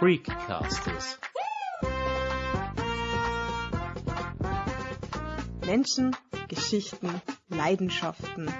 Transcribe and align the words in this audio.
Freakcasters. 0.00 1.18
Menschen, 5.66 6.16
Geschichten, 6.48 7.20
Leidenschaften. 7.50 8.50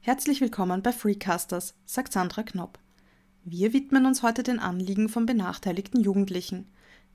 Herzlich 0.00 0.40
willkommen 0.40 0.82
bei 0.82 0.90
Freecasters, 0.90 1.76
sagt 1.84 2.12
Sandra 2.12 2.42
Knopp. 2.42 2.80
Wir 3.44 3.72
widmen 3.72 4.06
uns 4.06 4.24
heute 4.24 4.42
den 4.42 4.58
Anliegen 4.58 5.08
von 5.08 5.24
benachteiligten 5.24 6.00
Jugendlichen. 6.00 6.66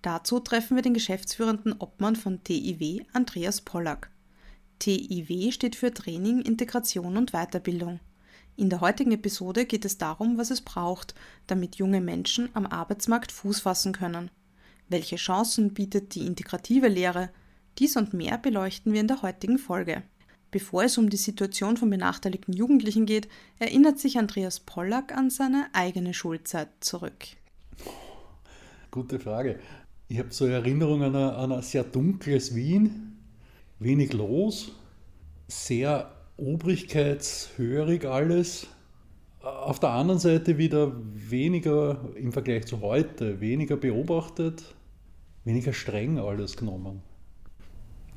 Dazu 0.02 0.40
treffen 0.40 0.77
wir 0.77 0.82
den 0.82 0.94
geschäftsführenden 0.94 1.76
Obmann 1.77 2.16
von 2.16 2.41
TIW, 2.41 3.04
Andreas 3.12 3.59
Pollack. 3.59 4.09
TIW 4.80 5.52
steht 5.52 5.76
für 5.76 5.94
Training, 5.94 6.40
Integration 6.40 7.18
und 7.18 7.34
Weiterbildung. 7.34 8.00
In 8.58 8.70
der 8.70 8.80
heutigen 8.80 9.12
Episode 9.12 9.66
geht 9.66 9.84
es 9.84 9.98
darum, 9.98 10.38
was 10.38 10.50
es 10.50 10.62
braucht, 10.62 11.14
damit 11.45 11.76
junge 11.76 12.00
Menschen 12.00 12.50
am 12.54 12.66
Arbeitsmarkt 12.66 13.34
Fuß 13.34 13.59
fassen 13.59 13.91
können. 13.91 14.31
Welche 14.88 15.18
Chancen 15.18 15.73
bietet 15.73 16.16
die 16.16 16.26
integrative 16.26 16.88
Lehre? 16.88 17.30
Dies 17.80 17.98
und 17.98 18.14
mehr 18.14 18.38
beleuchten 18.38 18.94
wir 18.94 19.02
in 19.02 19.09
der 19.09 19.22
heutigen 19.22 19.58
Folge. 19.58 20.04
Bevor 20.52 20.86
es 20.86 20.98
um 20.98 21.09
die 21.09 21.18
Situation 21.18 21.76
von 21.76 21.90
benachteiligten 21.90 22.54
Jugendlichen 22.54 23.05
geht, 23.05 23.28
erinnert 23.59 24.00
sich 24.00 24.18
Andreas 24.18 24.62
Pollack 24.62 25.12
an 25.12 25.30
seine 25.30 25.67
eigene 25.73 26.14
Schulzeit 26.14 26.70
zurück. 26.80 27.26
Gute 28.90 29.20
Frage. 29.20 29.59
Ich 30.08 30.17
habe 30.17 30.31
so 30.31 30.45
Erinnerungen 30.45 31.14
an 31.14 31.52
ein, 31.52 31.62
sehr 31.62 31.84
dunkles 31.84 32.56
Wien, 32.56 33.17
wenig 33.80 34.14
los, 34.14 34.72
sehr 35.50 36.15
obrigkeitshörig 36.38 38.05
alles. 38.05 38.67
Auf 39.41 39.80
der 39.80 39.91
anderen 39.91 40.19
Seite 40.19 40.58
wieder 40.58 40.95
weniger 41.14 42.00
im 42.16 42.31
Vergleich 42.31 42.66
zu 42.66 42.81
heute, 42.81 43.39
weniger 43.39 43.77
beobachtet, 43.77 44.75
weniger 45.44 45.72
streng 45.72 46.17
alles 46.17 46.58
genommen. 46.58 47.02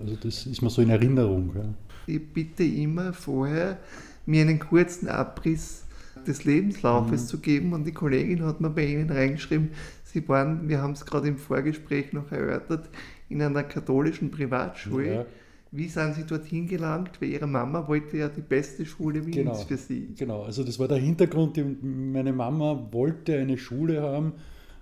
Also 0.01 0.17
das 0.17 0.47
ist 0.47 0.63
mir 0.63 0.71
so 0.71 0.81
in 0.81 0.91
Erinnerung. 0.91 1.53
Ja. 1.55 1.75
Ich 2.07 2.33
bitte 2.33 2.65
immer 2.65 3.13
vorher, 3.13 3.79
mir 4.25 4.43
einen 4.43 4.59
kurzen 4.59 5.09
Abriss 5.09 5.85
des 6.27 6.45
Lebenslaufes 6.45 7.23
mhm. 7.23 7.27
zu 7.27 7.39
geben 7.41 7.73
und 7.75 7.85
die 7.85 7.93
Kollegin 7.93 8.43
hat 8.45 8.61
mir 8.61 8.71
bei 8.71 8.87
Ihnen 8.87 9.11
reingeschrieben, 9.11 9.71
Sie 10.05 10.27
waren, 10.27 10.69
wir 10.71 10.81
haben 10.81 10.93
es 10.93 11.05
gerade 11.05 11.29
im 11.29 11.37
Vorgespräch 11.37 12.15
noch 12.15 12.33
erörtert, 12.33 12.89
in 13.29 13.43
einer 13.43 13.63
katholischen 13.63 14.31
Privatschule. 14.31 15.15
Ja 15.15 15.27
wie 15.71 15.89
sind 15.89 16.15
Sie 16.15 16.25
dorthin 16.25 16.67
gelangt? 16.67 17.21
Weil 17.21 17.31
Ihre 17.31 17.47
Mama 17.47 17.87
wollte 17.89 18.17
ja 18.17 18.29
die 18.29 18.41
beste 18.41 18.87
Schule 18.87 19.27
Wiens 19.27 19.37
genau, 19.37 19.55
für 19.55 19.77
Sie. 19.77 20.15
Genau, 20.17 20.43
also 20.43 20.65
das 20.65 20.79
war 20.79 20.89
der 20.89 20.99
Hintergrund. 20.99 21.59
Meine 21.83 22.33
Mama 22.33 22.89
wollte 22.91 23.37
eine 23.37 23.59
Schule 23.59 24.03
haben, 24.03 24.33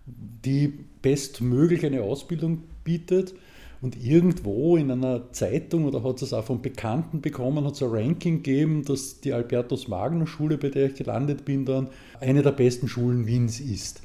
die 0.06 0.72
bestmöglich 1.02 1.84
eine 1.84 2.02
Ausbildung 2.02 2.62
bietet. 2.84 3.34
Und 3.82 4.02
irgendwo 4.02 4.76
in 4.76 4.90
einer 4.90 5.32
Zeitung 5.32 5.84
oder 5.84 6.02
hat 6.02 6.22
es 6.22 6.32
auch 6.32 6.44
von 6.44 6.62
Bekannten 6.62 7.20
bekommen, 7.20 7.64
hat 7.64 7.74
es 7.74 7.82
ein 7.82 7.90
Ranking 7.90 8.42
gegeben, 8.42 8.84
dass 8.84 9.20
die 9.20 9.32
Albertus 9.32 9.86
Magner 9.86 10.26
Schule, 10.26 10.56
bei 10.56 10.70
der 10.70 10.86
ich 10.86 10.94
gelandet 10.94 11.44
bin, 11.44 11.66
dann 11.66 11.88
eine 12.20 12.42
der 12.42 12.52
besten 12.52 12.88
Schulen 12.88 13.26
Wiens 13.26 13.60
ist. 13.60 14.02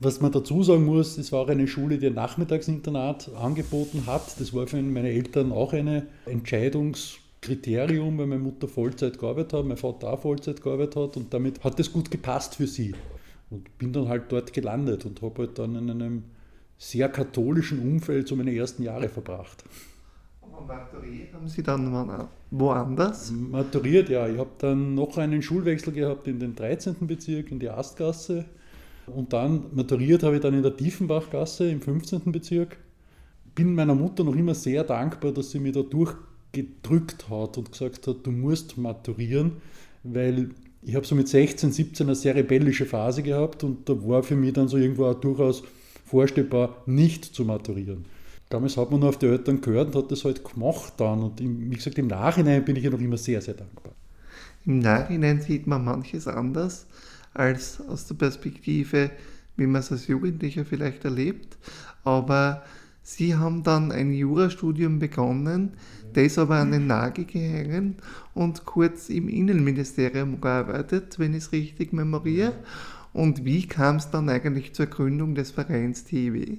Was 0.00 0.20
man 0.20 0.30
dazu 0.30 0.62
sagen 0.62 0.84
muss, 0.84 1.18
es 1.18 1.32
war 1.32 1.40
auch 1.40 1.48
eine 1.48 1.66
Schule, 1.66 1.98
die 1.98 2.06
ein 2.06 2.14
Nachmittagsinternat 2.14 3.32
angeboten 3.34 4.04
hat. 4.06 4.38
Das 4.38 4.54
war 4.54 4.68
für 4.68 4.80
meine 4.80 5.10
Eltern 5.10 5.50
auch 5.50 5.72
ein 5.72 6.04
Entscheidungskriterium, 6.24 8.16
weil 8.16 8.26
meine 8.26 8.40
Mutter 8.40 8.68
Vollzeit 8.68 9.18
gearbeitet 9.18 9.54
hat, 9.54 9.64
mein 9.64 9.76
Vater 9.76 10.12
auch 10.12 10.20
Vollzeit 10.20 10.62
gearbeitet 10.62 10.94
hat 10.94 11.16
und 11.16 11.34
damit 11.34 11.64
hat 11.64 11.80
das 11.80 11.92
gut 11.92 12.12
gepasst 12.12 12.54
für 12.54 12.68
sie. 12.68 12.94
Und 13.50 13.76
bin 13.78 13.92
dann 13.92 14.08
halt 14.08 14.30
dort 14.30 14.52
gelandet 14.52 15.04
und 15.04 15.20
habe 15.20 15.42
halt 15.42 15.58
dann 15.58 15.74
in 15.74 15.90
einem 15.90 16.22
sehr 16.76 17.08
katholischen 17.08 17.80
Umfeld 17.80 18.28
so 18.28 18.36
meine 18.36 18.54
ersten 18.54 18.84
Jahre 18.84 19.08
verbracht. 19.08 19.64
Und 20.42 20.68
maturiert 20.68 21.32
haben 21.34 21.48
Sie 21.48 21.64
dann 21.64 22.28
woanders? 22.52 23.32
Maturiert, 23.32 24.10
ja. 24.10 24.28
Ich 24.28 24.38
habe 24.38 24.50
dann 24.58 24.94
noch 24.94 25.18
einen 25.18 25.42
Schulwechsel 25.42 25.92
gehabt 25.92 26.28
in 26.28 26.38
den 26.38 26.54
13. 26.54 26.94
Bezirk, 27.00 27.50
in 27.50 27.58
die 27.58 27.68
Astgasse 27.68 28.44
und 29.14 29.32
dann 29.32 29.66
maturiert 29.74 30.22
habe 30.22 30.36
ich 30.36 30.42
dann 30.42 30.54
in 30.54 30.62
der 30.62 30.76
Tiefenbachgasse 30.76 31.70
im 31.70 31.80
15. 31.80 32.32
Bezirk. 32.32 32.76
Bin 33.54 33.74
meiner 33.74 33.94
Mutter 33.94 34.24
noch 34.24 34.36
immer 34.36 34.54
sehr 34.54 34.84
dankbar, 34.84 35.32
dass 35.32 35.50
sie 35.50 35.58
mir 35.58 35.72
da 35.72 35.82
durchgedrückt 35.82 37.28
hat 37.28 37.58
und 37.58 37.72
gesagt 37.72 38.06
hat, 38.06 38.18
du 38.24 38.30
musst 38.30 38.78
maturieren, 38.78 39.52
weil 40.04 40.50
ich 40.82 40.94
habe 40.94 41.06
so 41.06 41.14
mit 41.14 41.28
16, 41.28 41.72
17 41.72 42.06
eine 42.06 42.14
sehr 42.14 42.34
rebellische 42.34 42.86
Phase 42.86 43.22
gehabt 43.22 43.64
und 43.64 43.88
da 43.88 43.94
war 44.06 44.22
für 44.22 44.36
mich 44.36 44.52
dann 44.52 44.68
so 44.68 44.76
irgendwo 44.76 45.06
auch 45.06 45.20
durchaus 45.20 45.64
vorstellbar, 46.04 46.82
nicht 46.86 47.24
zu 47.24 47.44
maturieren. 47.44 48.04
Damals 48.48 48.76
hat 48.76 48.90
man 48.90 49.00
nur 49.00 49.10
auf 49.10 49.18
die 49.18 49.26
Eltern 49.26 49.60
gehört 49.60 49.94
und 49.94 50.04
hat 50.04 50.10
das 50.10 50.24
halt 50.24 50.42
gemacht 50.44 50.94
dann. 50.96 51.22
Und 51.22 51.40
wie 51.40 51.76
gesagt, 51.76 51.98
im 51.98 52.06
Nachhinein 52.06 52.64
bin 52.64 52.76
ich 52.76 52.84
ja 52.84 52.90
noch 52.90 53.00
immer 53.00 53.18
sehr, 53.18 53.42
sehr 53.42 53.54
dankbar. 53.54 53.92
Im 54.64 54.78
Nachhinein 54.78 55.42
sieht 55.42 55.66
man 55.66 55.84
manches 55.84 56.26
anders 56.26 56.86
als 57.34 57.80
aus 57.80 58.06
der 58.06 58.14
Perspektive, 58.14 59.10
wie 59.56 59.66
man 59.66 59.80
es 59.80 59.92
als 59.92 60.06
Jugendlicher 60.06 60.64
vielleicht 60.64 61.04
erlebt. 61.04 61.56
Aber 62.04 62.62
sie 63.02 63.34
haben 63.34 63.62
dann 63.62 63.92
ein 63.92 64.12
Jurastudium 64.12 64.98
begonnen, 64.98 65.72
das 66.12 66.38
aber 66.38 66.56
an 66.56 66.72
den 66.72 66.86
Nagel 66.86 67.24
gehängt 67.24 68.00
und 68.34 68.64
kurz 68.64 69.08
im 69.08 69.28
Innenministerium 69.28 70.40
gearbeitet, 70.40 71.18
wenn 71.18 71.34
ich 71.34 71.44
es 71.44 71.52
richtig 71.52 71.92
memoriere. 71.92 72.54
Und 73.12 73.44
wie 73.44 73.66
kam 73.66 73.96
es 73.96 74.10
dann 74.10 74.28
eigentlich 74.28 74.74
zur 74.74 74.86
Gründung 74.86 75.34
des 75.34 75.50
Vereins 75.50 76.04
TW? 76.04 76.58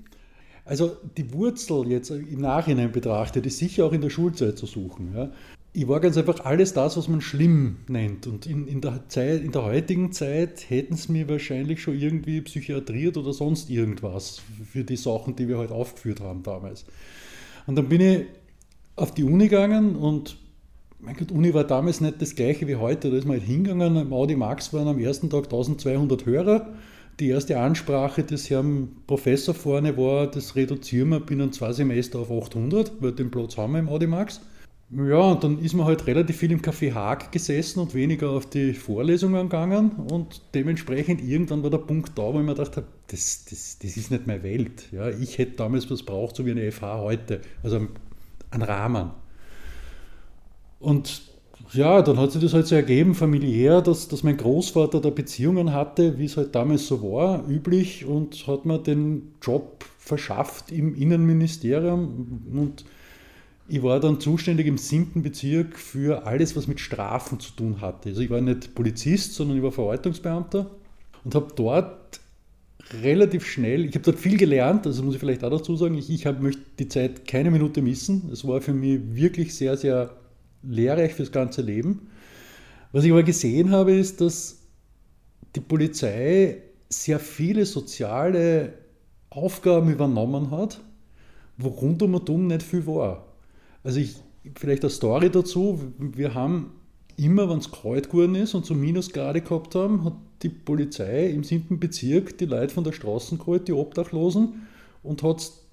Also 0.66 0.98
die 1.18 1.34
Wurzel 1.34 1.88
jetzt 1.88 2.12
im 2.12 2.42
Nachhinein 2.42 2.92
betrachtet 2.92 3.46
ist 3.46 3.58
sicher 3.58 3.86
auch 3.86 3.94
in 3.94 4.02
der 4.02 4.12
Schulzeit 4.12 4.58
zu 4.58 4.68
suchen. 4.68 5.14
Ja 5.16 5.32
ich 5.72 5.88
war 5.88 6.00
ganz 6.00 6.18
einfach 6.18 6.46
alles 6.46 6.74
das, 6.74 6.98
was 6.98 7.08
man 7.08 7.22
schlimm 7.22 7.78
nennt. 7.88 8.26
Und 8.26 8.46
in, 8.48 8.68
in, 8.68 8.82
der, 8.82 9.08
Zeit, 9.08 9.44
in 9.44 9.52
der 9.52 9.64
heutigen 9.64 10.12
Zeit 10.12 10.70
hätten 10.70 10.96
es 10.96 11.10
mir 11.10 11.30
wahrscheinlich 11.30 11.82
schon 11.82 11.98
irgendwie 11.98 12.42
psychiatriert 12.42 13.18
oder 13.18 13.34
sonst 13.34 13.70
irgendwas 13.70 14.42
für 14.72 14.84
die 14.84 14.98
Sachen, 14.98 15.36
die 15.36 15.48
wir 15.48 15.58
heute 15.58 15.74
halt 15.74 15.82
aufgeführt 15.82 16.22
haben 16.22 16.42
damals. 16.44 16.86
Und 17.68 17.76
dann 17.76 17.88
bin 17.88 18.02
ich 18.02 18.26
auf 18.96 19.14
die 19.14 19.24
Uni 19.24 19.48
gegangen 19.48 19.96
und 19.96 20.38
mein 21.02 21.16
Gott, 21.16 21.32
Uni 21.32 21.54
war 21.54 21.64
damals 21.64 22.02
nicht 22.02 22.22
das 22.22 22.36
gleiche 22.36 22.68
wie 22.68 22.76
heute. 22.76 23.10
Da 23.10 23.18
ist 23.18 23.26
man 23.26 23.38
halt 23.38 23.48
hingegangen, 23.48 23.96
im 23.96 24.12
Audi 24.12 24.36
Max 24.36 24.74
waren 24.74 24.88
am 24.88 25.00
ersten 25.00 25.30
Tag 25.30 25.46
1200 25.46 26.26
Hörer. 26.26 26.74
Die 27.20 27.30
erste 27.30 27.60
Ansprache 27.60 28.24
des 28.24 28.50
Herrn 28.50 28.90
Professor 29.08 29.54
vorne 29.54 29.98
war, 29.98 30.28
das 30.28 30.56
reduzieren 30.56 31.10
wir 31.10 31.20
binnen 31.20 31.52
zwei 31.54 31.72
Semester 31.74 32.20
auf 32.20 32.32
800, 32.32 32.94
weil 33.02 33.12
den 33.12 33.30
Platz 33.30 33.56
haben 33.58 33.74
wir 33.74 33.80
im 33.80 33.90
Audi 33.90 34.08
Max. 34.08 34.42
Ja, 34.92 35.20
und 35.20 35.44
dann 35.44 35.60
ist 35.60 35.76
man 35.76 35.86
halt 35.86 36.08
relativ 36.08 36.38
viel 36.38 36.52
im 36.52 36.62
Café 36.62 36.94
Haag 36.94 37.32
gesessen 37.32 37.80
und 37.80 37.94
weniger 37.94 38.32
auf 38.32 38.50
die 38.50 38.74
Vorlesungen 38.74 39.44
gegangen 39.48 39.92
und 40.10 40.42
dementsprechend 40.56 41.22
irgendwann 41.22 41.62
war 41.62 41.70
der 41.70 41.78
Punkt 41.78 42.18
da, 42.18 42.24
wo 42.24 42.40
ich 42.40 42.46
mir 42.46 42.56
gedacht 42.56 42.76
habe, 42.76 42.88
das, 43.08 43.46
das, 43.46 43.78
das 43.80 43.98
ist 43.98 44.10
nicht 44.10 44.26
meine 44.26 44.42
Welt. 44.42 44.92
Ja, 44.92 45.10
ich 45.10 45.38
hätte 45.38 45.58
damals 45.58 45.92
was 45.92 46.02
braucht, 46.02 46.36
so 46.36 46.46
wie 46.46 46.52
eine 46.52 46.72
FH 46.72 47.02
heute, 47.02 47.42
also 47.62 47.88
einen 48.50 48.64
Rahmen. 48.64 49.12
Und 50.80 51.22
ja, 51.74 52.02
dann 52.02 52.18
hat 52.18 52.32
sich 52.32 52.42
das 52.42 52.54
halt 52.54 52.66
so 52.66 52.74
ergeben, 52.74 53.14
familiär, 53.14 53.82
dass, 53.82 54.08
dass 54.08 54.24
mein 54.24 54.38
Großvater 54.38 55.02
da 55.02 55.12
Beziehungen 55.12 55.72
hatte, 55.72 56.18
wie 56.18 56.26
es 56.26 56.36
halt 56.36 56.56
damals 56.56 56.88
so 56.88 57.04
war, 57.04 57.48
üblich 57.48 58.06
und 58.06 58.48
hat 58.48 58.66
mir 58.66 58.80
den 58.80 59.34
Job 59.42 59.86
verschafft 60.00 60.72
im 60.72 60.96
Innenministerium 60.96 62.42
und 62.54 62.86
ich 63.70 63.84
war 63.84 64.00
dann 64.00 64.20
zuständig 64.20 64.68
im 64.68 64.78
siebten 64.78 65.22
Bezirk 65.22 65.78
für 65.78 66.26
alles, 66.26 66.56
was 66.56 66.68
mit 66.68 66.80
Strafen 66.80 67.40
zu 67.40 67.52
tun 67.52 67.82
hatte. 67.82 68.10
Also 68.10 68.22
ich 68.22 68.30
war 68.30 68.42
nicht 68.42 68.74
Polizist, 68.74 69.36
sondern 69.36 69.58
ich 69.58 69.64
war 69.64 69.72
Verwaltungsbeamter 69.72 70.70
und 71.24 71.36
habe 71.36 71.54
dort 71.56 72.20
relativ 73.04 73.46
schnell, 73.46 73.86
ich 73.86 73.94
habe 73.94 74.04
dort 74.04 74.18
viel 74.18 74.38
gelernt, 74.38 74.88
also 74.88 75.04
muss 75.04 75.14
ich 75.14 75.20
vielleicht 75.20 75.44
auch 75.44 75.52
dazu 75.52 75.76
sagen, 75.76 75.96
ich, 75.96 76.10
ich 76.10 76.26
hab, 76.26 76.42
möchte 76.42 76.62
die 76.80 76.88
Zeit 76.88 77.28
keine 77.28 77.52
Minute 77.52 77.84
missen. 77.84 78.30
Es 78.34 78.48
war 78.48 78.62
für 78.62 78.74
mich 78.74 79.00
wirklich 79.14 79.54
sehr, 79.56 79.78
sehr 79.78 80.16
lehrreich 80.64 81.14
fürs 81.14 81.32
ganze 81.32 81.62
Leben. 81.62 82.10
Was 82.92 83.04
ich 83.04 83.12
aber 83.12 83.22
gesehen 83.22 83.70
habe, 83.70 83.94
ist, 83.94 84.20
dass 84.22 84.64
die 85.56 85.60
Polizei 85.60 86.64
sehr 86.90 87.20
viele 87.20 87.68
soziale 87.68 88.74
Aufgaben 89.30 89.92
übernommen 89.92 90.50
hat, 90.50 90.82
wo 91.58 91.68
rundum 91.68 92.16
und 92.16 92.28
um 92.32 92.48
nicht 92.48 92.64
viel 92.64 92.88
war. 92.88 93.29
Also 93.84 94.00
ich, 94.00 94.16
vielleicht 94.56 94.84
eine 94.84 94.90
Story 94.90 95.30
dazu. 95.30 95.94
Wir 95.98 96.34
haben 96.34 96.72
immer, 97.18 97.50
wenn 97.50 97.60
es 97.60 97.72
kalt 97.72 98.10
geworden 98.10 98.36
ist 98.36 98.54
und 98.54 98.66
so 98.66 98.74
Minusgrade 98.74 99.42
gehabt 99.42 99.76
haben, 99.76 100.06
hat 100.06 100.16
die 100.42 100.50
Polizei 100.50 101.30
im 101.30 101.44
siebten 101.44 101.80
Bezirk 101.80 102.38
die 102.38 102.46
Leute 102.46 102.74
von 102.74 102.84
der 102.84 102.94
Straße 102.94 103.38
geholt, 103.38 103.68
die 103.68 103.74
Obdachlosen, 103.74 104.68
und 105.04 105.24
hat 105.24 105.40
es 105.40 105.66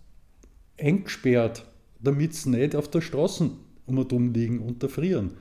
eingesperrt, 0.79 1.65
damit 2.01 2.35
sie 2.35 2.51
nicht 2.51 2.75
auf 2.75 2.89
der 2.89 3.01
Straße 3.01 3.51
um 3.87 4.33
liegen 4.33 4.61
und 4.61 4.83
erfrieren. 4.83 5.33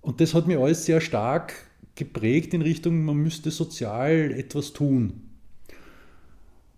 Und 0.00 0.20
das 0.20 0.34
hat 0.34 0.46
mich 0.46 0.56
alles 0.56 0.86
sehr 0.86 1.00
stark 1.00 1.54
geprägt 1.94 2.54
in 2.54 2.62
Richtung, 2.62 3.04
man 3.04 3.16
müsste 3.16 3.50
sozial 3.50 4.32
etwas 4.32 4.72
tun. 4.72 5.22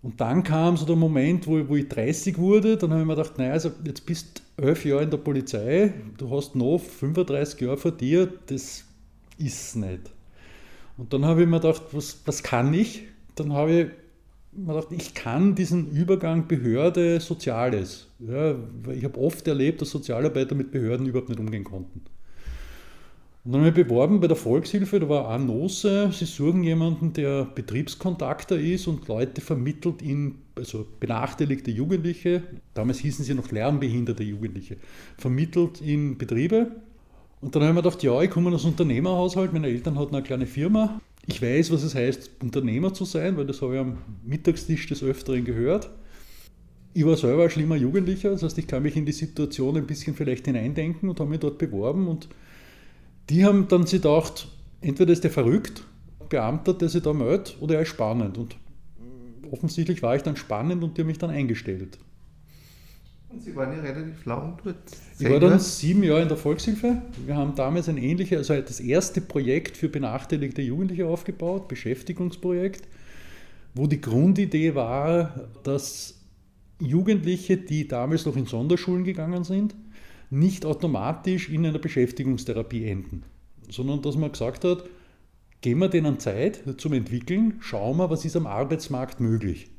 Und 0.01 0.21
dann 0.21 0.43
kam 0.43 0.77
so 0.77 0.85
der 0.85 0.95
Moment, 0.95 1.45
wo, 1.45 1.67
wo 1.67 1.75
ich 1.75 1.89
30 1.89 2.37
wurde, 2.37 2.77
dann 2.77 2.91
habe 2.91 3.01
ich 3.01 3.07
mir 3.07 3.15
gedacht, 3.15 3.37
naja, 3.37 3.51
also 3.51 3.71
jetzt 3.83 4.05
bist 4.05 4.39
du 4.39 4.43
elf 4.59 4.85
Jahre 4.85 5.03
in 5.03 5.09
der 5.09 5.17
Polizei, 5.17 5.93
du 6.17 6.29
hast 6.31 6.55
noch 6.55 6.79
35 6.79 7.61
Jahre 7.61 7.77
vor 7.77 7.91
dir, 7.91 8.31
das 8.47 8.85
ist 9.37 9.75
nicht. 9.75 10.11
Und 10.97 11.13
dann 11.13 11.25
habe 11.25 11.43
ich 11.43 11.47
mir 11.47 11.59
gedacht, 11.59 11.81
was, 11.91 12.21
was 12.25 12.43
kann 12.43 12.73
ich? 12.73 13.03
Dann 13.35 13.53
habe 13.53 13.71
ich 13.71 13.87
mir 14.51 14.73
gedacht, 14.73 14.91
ich 14.91 15.13
kann 15.13 15.55
diesen 15.55 15.91
Übergang 15.91 16.47
Behörde 16.47 17.19
Soziales. 17.21 18.07
Ja, 18.19 18.55
ich 18.93 19.03
habe 19.05 19.19
oft 19.19 19.47
erlebt, 19.47 19.81
dass 19.81 19.91
Sozialarbeiter 19.91 20.55
mit 20.55 20.71
Behörden 20.71 21.07
überhaupt 21.07 21.29
nicht 21.29 21.39
umgehen 21.39 21.63
konnten. 21.63 22.01
Und 23.49 23.53
dann 23.53 23.65
habe 23.65 23.81
ich 23.81 23.87
beworben 23.87 24.19
bei 24.19 24.27
der 24.27 24.35
Volkshilfe, 24.35 24.99
da 24.99 25.09
war 25.09 25.27
auch 25.27 25.39
Nose, 25.39 26.11
sie 26.13 26.25
suchen 26.25 26.61
jemanden, 26.61 27.13
der 27.13 27.45
Betriebskontakter 27.45 28.59
ist 28.59 28.85
und 28.85 29.07
Leute 29.07 29.41
vermittelt 29.41 30.03
in, 30.03 30.35
also 30.53 30.85
benachteiligte 30.99 31.71
Jugendliche, 31.71 32.43
damals 32.75 32.99
hießen 32.99 33.25
sie 33.25 33.33
noch 33.33 33.51
lernbehinderte 33.51 34.21
Jugendliche, 34.21 34.77
vermittelt 35.17 35.81
in 35.81 36.19
Betriebe. 36.19 36.73
Und 37.41 37.55
dann 37.55 37.63
habe 37.63 37.71
ich 37.71 37.75
mir 37.77 37.81
gedacht, 37.81 38.03
ja, 38.03 38.21
ich 38.21 38.29
komme 38.29 38.53
aus 38.53 38.65
Unternehmerhaushalt, 38.65 39.51
meine 39.51 39.65
Eltern 39.65 39.97
hatten 39.97 40.13
eine 40.13 40.23
kleine 40.23 40.45
Firma. 40.45 41.01
Ich 41.25 41.41
weiß, 41.41 41.71
was 41.71 41.81
es 41.81 41.95
heißt, 41.95 42.29
Unternehmer 42.43 42.93
zu 42.93 43.03
sein, 43.03 43.35
weil 43.35 43.47
das 43.47 43.63
habe 43.63 43.73
ich 43.73 43.79
am 43.79 43.97
Mittagstisch 44.23 44.85
des 44.85 45.01
Öfteren 45.01 45.43
gehört. 45.43 45.89
Ich 46.93 47.03
war 47.03 47.17
selber 47.17 47.45
ein 47.45 47.49
schlimmer 47.49 47.77
Jugendlicher, 47.77 48.29
das 48.29 48.43
heißt, 48.43 48.59
ich 48.59 48.67
kann 48.67 48.83
mich 48.83 48.95
in 48.95 49.07
die 49.07 49.11
Situation 49.11 49.75
ein 49.75 49.87
bisschen 49.87 50.13
vielleicht 50.13 50.45
hineindenken 50.45 51.09
und 51.09 51.19
habe 51.19 51.31
mich 51.31 51.39
dort 51.39 51.57
beworben 51.57 52.07
und 52.07 52.29
die 53.29 53.45
haben 53.45 53.67
dann 53.67 53.85
sich 53.85 54.01
gedacht, 54.01 54.47
entweder 54.81 55.13
ist 55.13 55.23
der 55.23 55.31
verrückt, 55.31 55.83
Beamter, 56.29 56.73
der 56.73 56.89
sich 56.89 57.01
da 57.01 57.13
meldet, 57.13 57.57
oder 57.59 57.75
er 57.75 57.81
ist 57.81 57.89
spannend. 57.89 58.37
Und 58.37 58.55
offensichtlich 59.51 60.01
war 60.01 60.15
ich 60.15 60.21
dann 60.21 60.35
spannend 60.35 60.83
und 60.83 60.97
die 60.97 61.01
haben 61.01 61.07
mich 61.07 61.17
dann 61.17 61.29
eingestellt. 61.29 61.97
Und 63.29 63.43
Sie 63.43 63.55
waren 63.55 63.71
ja 63.75 63.81
relativ 63.81 64.25
lang 64.25 64.57
dort. 64.63 64.77
Ich 65.19 65.29
war 65.29 65.39
dann 65.39 65.59
sieben 65.59 66.01
Jahre 66.03 66.23
in 66.23 66.27
der 66.27 66.37
Volkshilfe. 66.37 67.03
Wir 67.25 67.35
haben 67.35 67.53
damals 67.53 67.87
ein 67.87 67.97
ähnliches, 67.97 68.49
also 68.49 68.59
das 68.59 68.79
erste 68.79 69.21
Projekt 69.21 69.77
für 69.77 69.87
benachteiligte 69.87 70.63
Jugendliche 70.63 71.05
aufgebaut, 71.05 71.67
Beschäftigungsprojekt, 71.67 72.87
wo 73.75 73.85
die 73.85 74.01
Grundidee 74.01 74.73
war, 74.73 75.47
dass 75.61 76.19
Jugendliche, 76.79 77.57
die 77.57 77.87
damals 77.87 78.25
noch 78.25 78.35
in 78.35 78.47
Sonderschulen 78.47 79.03
gegangen 79.03 79.43
sind, 79.43 79.75
nicht 80.29 80.65
automatisch 80.65 81.49
in 81.49 81.65
einer 81.65 81.79
Beschäftigungstherapie 81.79 82.85
enden, 82.85 83.23
sondern 83.69 84.01
dass 84.01 84.15
man 84.15 84.31
gesagt 84.31 84.63
hat, 84.63 84.83
geben 85.61 85.81
wir 85.81 85.89
denen 85.89 86.19
Zeit 86.19 86.63
zum 86.77 86.93
Entwickeln, 86.93 87.55
schauen 87.59 87.97
wir, 87.97 88.09
was 88.09 88.25
ist 88.25 88.35
am 88.35 88.47
Arbeitsmarkt 88.47 89.19
möglich 89.19 89.69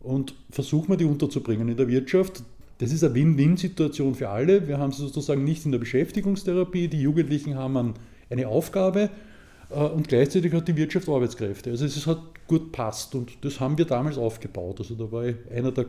und 0.00 0.34
versuchen 0.50 0.90
wir 0.90 0.96
die 0.96 1.06
unterzubringen 1.06 1.68
in 1.68 1.76
der 1.76 1.88
Wirtschaft. 1.88 2.44
Das 2.78 2.92
ist 2.92 3.02
eine 3.02 3.14
Win-Win-Situation 3.14 4.14
für 4.14 4.28
alle. 4.28 4.68
Wir 4.68 4.78
haben 4.78 4.92
sie 4.92 5.02
sozusagen 5.02 5.44
nicht 5.44 5.64
in 5.64 5.72
der 5.72 5.78
Beschäftigungstherapie, 5.78 6.88
die 6.88 7.00
Jugendlichen 7.00 7.54
haben 7.54 7.94
eine 8.30 8.48
Aufgabe 8.48 9.10
äh, 9.70 9.74
und 9.74 10.08
gleichzeitig 10.08 10.52
hat 10.52 10.68
die 10.68 10.76
Wirtschaft 10.76 11.08
Arbeitskräfte. 11.08 11.70
Also 11.70 11.84
es 11.86 12.06
hat 12.06 12.20
gut 12.46 12.72
passt 12.72 13.14
und 13.14 13.32
das 13.42 13.60
haben 13.60 13.78
wir 13.78 13.86
damals 13.86 14.18
aufgebaut. 14.18 14.80
Also 14.80 14.94
da 14.94 15.10
war 15.10 15.24
ich 15.26 15.36
einer 15.50 15.72
der 15.72 15.86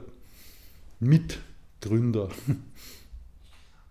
Mitgründer. 0.99 2.29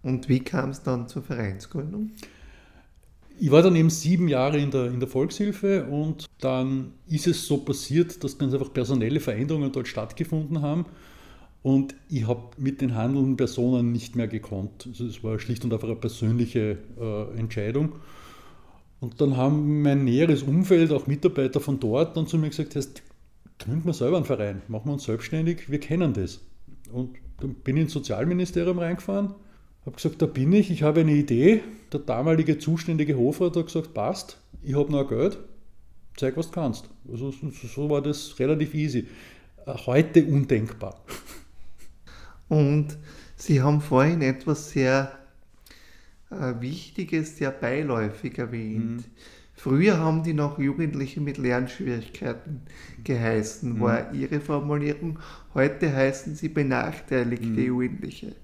Und 0.05 0.29
wie 0.29 0.41
kam 0.41 0.71
es 0.71 0.83
dann 0.83 1.09
zur 1.09 1.23
Vereinsgründung? 1.23 2.11
Ich 3.41 3.51
war 3.51 3.63
dann 3.63 3.75
eben 3.75 3.91
sieben 3.91 4.29
Jahre 4.29 4.59
in 4.59 4.71
der, 4.71 4.87
in 4.87 5.01
der 5.01 5.09
Volkshilfe 5.09 5.87
und 5.87 6.27
dann 6.39 6.93
ist 7.09 7.27
es 7.27 7.47
so 7.47 7.57
passiert, 7.57 8.23
dass 8.23 8.39
ganz 8.39 8.53
einfach 8.53 8.73
personelle 8.73 9.19
Veränderungen 9.19 9.73
dort 9.73 9.89
stattgefunden 9.89 10.63
haben. 10.63 10.85
Und 11.63 11.97
ich 12.11 12.29
habe 12.29 12.51
mit 12.59 12.83
den 12.83 12.95
handelnden 12.95 13.37
Personen 13.37 13.91
nicht 13.91 14.15
mehr 14.15 14.29
gekonnt. 14.29 14.87
Also 14.87 15.07
es 15.07 15.25
war 15.25 15.39
schlicht 15.39 15.65
und 15.65 15.73
einfach 15.73 15.89
eine 15.89 15.97
persönliche 15.97 16.79
äh, 17.01 17.39
Entscheidung. 17.39 17.95
Und 19.01 19.21
dann 19.21 19.37
haben 19.39 19.83
mein 19.83 20.05
näheres 20.05 20.43
Umfeld, 20.43 20.93
auch 20.93 21.07
Mitarbeiter 21.07 21.61
von 21.61 21.81
dort, 21.81 22.17
dann 22.17 22.27
zu 22.27 22.39
mir 22.39 22.51
gesagt, 22.51 22.77
hast, 22.77 23.03
gründen 23.59 23.87
wir 23.87 23.95
selber 23.95 24.19
einen 24.19 24.27
Verein, 24.27 24.63
machen 24.69 24.87
wir 24.87 24.93
uns 24.93 25.05
selbstständig, 25.05 25.71
wir 25.71 25.81
kennen 25.81 26.13
das. 26.13 26.41
Und 26.93 27.17
dann 27.41 27.55
bin 27.55 27.79
ich 27.79 27.85
ins 27.85 27.93
Sozialministerium 27.95 28.79
reingefahren 28.79 29.35
habe 29.87 29.97
gesagt, 29.97 30.23
da 30.23 30.27
bin 30.27 30.53
ich, 30.53 30.71
ich 30.71 30.83
habe 30.83 31.01
eine 31.01 31.13
Idee. 31.13 31.63
Der 31.93 32.01
damalige 32.01 32.59
zuständige 32.59 33.17
Hofrat 33.17 33.57
hat 33.57 33.67
gesagt, 33.67 33.95
passt, 33.95 34.39
ich 34.63 34.75
habe 34.75 34.91
noch 34.91 35.09
Geld, 35.09 35.39
zeig, 36.17 36.37
was 36.37 36.47
du 36.47 36.53
kannst. 36.53 36.89
Also 37.11 37.31
so 37.31 37.91
war 37.91 38.03
das 38.03 38.39
relativ 38.39 38.75
easy. 38.75 39.07
Äh, 39.67 39.75
heute 39.87 40.25
undenkbar. 40.25 41.01
Und 42.49 42.97
Sie 43.37 43.61
haben 43.61 43.81
vorhin 43.81 44.23
etwas 44.23 44.71
sehr 44.71 45.13
äh, 46.31 46.55
Wichtiges, 46.61 47.37
sehr 47.37 47.51
beiläufig 47.51 48.39
erwähnt. 48.39 48.97
Mhm. 48.99 49.05
Früher 49.57 49.99
haben 49.99 50.23
die 50.23 50.35
noch 50.35 50.59
Jugendliche 50.59 51.21
mit 51.21 51.39
Lernschwierigkeiten 51.39 52.63
geheißen, 53.03 53.81
war 53.81 54.13
mhm. 54.13 54.21
ihre 54.21 54.41
Formulierung. 54.41 55.19
Heute 55.55 55.95
heißen 55.95 56.35
sie 56.37 56.49
benachteiligte 56.49 57.47
mhm. 57.47 57.67
Jugendliche. 57.67 58.35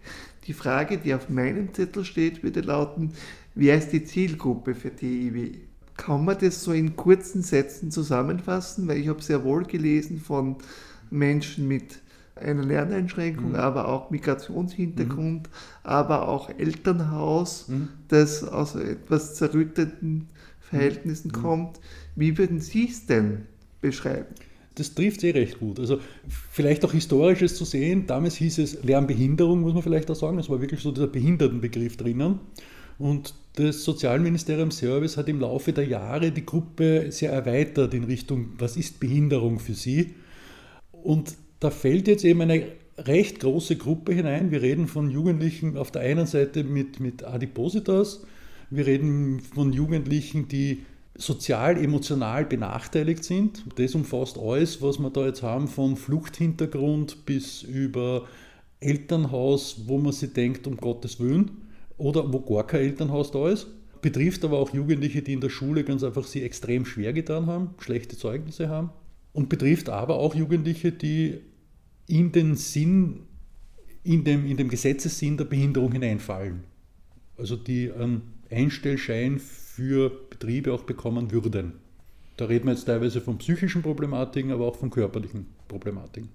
Die 0.50 0.54
Frage, 0.54 0.98
die 0.98 1.14
auf 1.14 1.28
meinem 1.28 1.72
Zettel 1.72 2.04
steht, 2.04 2.42
würde 2.42 2.62
lauten, 2.62 3.12
wer 3.54 3.78
ist 3.78 3.92
die 3.92 4.02
Zielgruppe 4.02 4.74
für 4.74 4.90
DIW? 4.90 5.52
Kann 5.96 6.24
man 6.24 6.38
das 6.40 6.64
so 6.64 6.72
in 6.72 6.96
kurzen 6.96 7.44
Sätzen 7.44 7.92
zusammenfassen? 7.92 8.88
Weil 8.88 8.96
ich 8.98 9.06
habe 9.06 9.22
sehr 9.22 9.44
wohl 9.44 9.62
gelesen 9.62 10.18
von 10.18 10.56
Menschen 11.08 11.68
mit 11.68 12.00
einer 12.34 12.64
Lerneinschränkung, 12.64 13.50
mhm. 13.50 13.54
aber 13.54 13.86
auch 13.86 14.10
Migrationshintergrund, 14.10 15.42
mhm. 15.44 15.52
aber 15.84 16.26
auch 16.26 16.50
Elternhaus, 16.58 17.68
mhm. 17.68 17.90
das 18.08 18.42
aus 18.42 18.74
etwas 18.74 19.36
zerrütteten 19.36 20.26
Verhältnissen 20.58 21.28
mhm. 21.28 21.42
kommt. 21.42 21.80
Wie 22.16 22.36
würden 22.36 22.58
Sie 22.58 22.88
es 22.88 23.06
denn 23.06 23.46
beschreiben? 23.80 24.34
Das 24.80 24.94
trifft 24.94 25.22
eh 25.22 25.30
recht 25.30 25.60
gut. 25.60 25.78
Also 25.78 25.98
vielleicht 26.50 26.84
auch 26.84 26.92
historisches 26.92 27.54
zu 27.54 27.64
sehen, 27.64 28.06
damals 28.06 28.36
hieß 28.36 28.58
es 28.58 28.82
Lernbehinderung, 28.82 29.60
muss 29.60 29.74
man 29.74 29.82
vielleicht 29.82 30.10
auch 30.10 30.16
sagen, 30.16 30.38
es 30.38 30.50
war 30.50 30.60
wirklich 30.60 30.80
so 30.80 30.90
dieser 30.90 31.06
Behindertenbegriff 31.06 31.96
drinnen. 31.96 32.40
Und 32.98 33.34
das 33.54 33.84
Sozialministerium 33.84 34.70
Service 34.70 35.16
hat 35.16 35.28
im 35.28 35.40
Laufe 35.40 35.72
der 35.72 35.86
Jahre 35.86 36.32
die 36.32 36.44
Gruppe 36.44 37.10
sehr 37.10 37.32
erweitert 37.32 37.94
in 37.94 38.04
Richtung, 38.04 38.54
was 38.58 38.76
ist 38.76 39.00
Behinderung 39.00 39.58
für 39.58 39.74
sie? 39.74 40.14
Und 40.92 41.34
da 41.60 41.70
fällt 41.70 42.08
jetzt 42.08 42.24
eben 42.24 42.40
eine 42.42 42.64
recht 42.98 43.40
große 43.40 43.76
Gruppe 43.76 44.12
hinein. 44.12 44.50
Wir 44.50 44.62
reden 44.62 44.86
von 44.86 45.10
Jugendlichen 45.10 45.76
auf 45.76 45.90
der 45.90 46.02
einen 46.02 46.26
Seite 46.26 46.64
mit, 46.64 47.00
mit 47.00 47.24
Adipositas, 47.24 48.24
wir 48.70 48.86
reden 48.86 49.40
von 49.40 49.72
Jugendlichen, 49.72 50.46
die 50.46 50.82
sozial, 51.20 51.76
emotional 51.76 52.44
benachteiligt 52.46 53.24
sind. 53.24 53.64
Das 53.76 53.94
umfasst 53.94 54.38
alles, 54.38 54.80
was 54.80 54.98
wir 54.98 55.10
da 55.10 55.26
jetzt 55.26 55.42
haben, 55.42 55.68
von 55.68 55.96
Fluchthintergrund 55.96 57.26
bis 57.26 57.62
über 57.62 58.26
Elternhaus, 58.80 59.82
wo 59.86 59.98
man 59.98 60.12
sich 60.12 60.32
denkt, 60.32 60.66
um 60.66 60.78
Gottes 60.78 61.20
Willen, 61.20 61.50
oder 61.98 62.32
wo 62.32 62.40
gar 62.40 62.66
kein 62.66 62.80
Elternhaus 62.80 63.30
da 63.30 63.50
ist. 63.50 63.68
Betrifft 64.00 64.44
aber 64.46 64.58
auch 64.58 64.72
Jugendliche, 64.72 65.20
die 65.20 65.34
in 65.34 65.42
der 65.42 65.50
Schule 65.50 65.84
ganz 65.84 66.02
einfach 66.02 66.24
sie 66.24 66.42
extrem 66.42 66.86
schwer 66.86 67.12
getan 67.12 67.46
haben, 67.46 67.74
schlechte 67.78 68.16
Zeugnisse 68.16 68.70
haben. 68.70 68.90
Und 69.34 69.50
betrifft 69.50 69.90
aber 69.90 70.16
auch 70.16 70.34
Jugendliche, 70.34 70.90
die 70.90 71.40
in 72.06 72.32
den 72.32 72.56
Sinn, 72.56 73.20
in 74.02 74.24
dem, 74.24 74.46
in 74.46 74.56
dem 74.56 74.70
Gesetzessinn 74.70 75.36
der 75.36 75.44
Behinderung 75.44 75.92
hineinfallen. 75.92 76.64
Also 77.36 77.56
die 77.56 77.92
einen 77.92 78.22
Einstellschein 78.50 79.38
für 79.80 80.10
Betriebe 80.28 80.74
auch 80.74 80.82
bekommen 80.82 81.32
würden. 81.32 81.72
Da 82.36 82.44
reden 82.44 82.66
wir 82.66 82.72
jetzt 82.72 82.84
teilweise 82.84 83.22
von 83.22 83.38
psychischen 83.38 83.80
Problematiken, 83.80 84.50
aber 84.50 84.66
auch 84.66 84.76
von 84.76 84.90
körperlichen 84.90 85.46
Problematiken. 85.68 86.28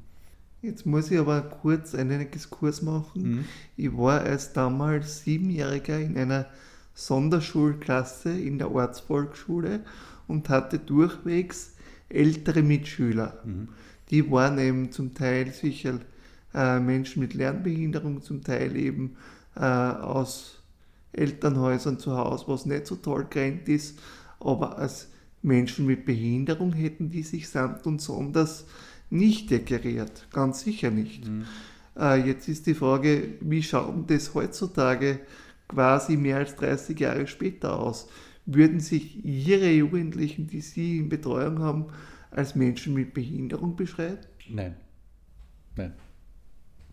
Jetzt 0.63 0.87
muss 0.87 1.11
ich 1.11 1.19
aber 1.19 1.41
kurz 1.41 1.93
einen 1.93 2.21
Exkurs 2.21 2.81
machen. 2.81 3.21
Mhm. 3.21 3.45
Ich 3.77 3.95
war 3.95 4.21
als 4.21 4.53
damals 4.53 5.23
Siebenjähriger 5.23 5.99
in 5.99 6.17
einer 6.17 6.47
Sonderschulklasse 6.95 8.31
in 8.31 8.57
der 8.57 8.71
Ortsvolksschule 8.71 9.81
und 10.27 10.49
hatte 10.49 10.79
durchwegs 10.79 11.75
ältere 12.09 12.63
Mitschüler. 12.63 13.43
Mhm. 13.45 13.67
Die 14.09 14.31
waren 14.31 14.57
eben 14.57 14.91
zum 14.91 15.13
Teil 15.13 15.51
sicher 15.51 15.99
äh, 16.55 16.79
Menschen 16.79 17.19
mit 17.19 17.35
Lernbehinderung, 17.35 18.23
zum 18.23 18.43
Teil 18.43 18.75
eben 18.75 19.17
äh, 19.55 19.59
aus 19.59 20.63
Elternhäusern 21.17 21.99
zu 21.99 22.17
Hause, 22.17 22.45
was 22.47 22.65
nicht 22.65 22.87
so 22.87 22.95
toll 22.95 23.27
gerannt 23.29 23.67
ist, 23.69 23.99
aber 24.39 24.77
als 24.77 25.09
Menschen 25.41 25.85
mit 25.85 26.05
Behinderung 26.05 26.73
hätten 26.73 27.09
die 27.09 27.23
sich 27.23 27.49
samt 27.49 27.85
und 27.85 28.01
sonders 28.01 28.65
nicht 29.09 29.51
deklariert, 29.51 30.27
ganz 30.31 30.61
sicher 30.61 30.91
nicht. 30.91 31.27
Mhm. 31.27 31.45
Äh, 31.97 32.27
jetzt 32.27 32.47
ist 32.47 32.65
die 32.67 32.73
Frage, 32.73 33.35
wie 33.41 33.63
schaut 33.63 34.09
das 34.09 34.33
heutzutage 34.33 35.19
quasi 35.67 36.17
mehr 36.17 36.37
als 36.37 36.55
30 36.55 36.99
Jahre 36.99 37.27
später 37.27 37.79
aus? 37.79 38.07
Würden 38.45 38.79
sich 38.79 39.23
Ihre 39.23 39.71
Jugendlichen, 39.71 40.47
die 40.47 40.61
Sie 40.61 40.97
in 40.97 41.09
Betreuung 41.09 41.59
haben, 41.59 41.85
als 42.31 42.55
Menschen 42.55 42.93
mit 42.93 43.13
Behinderung 43.13 43.75
beschreiben? 43.75 44.19
Nein. 44.49 44.75
Nein. 45.75 45.93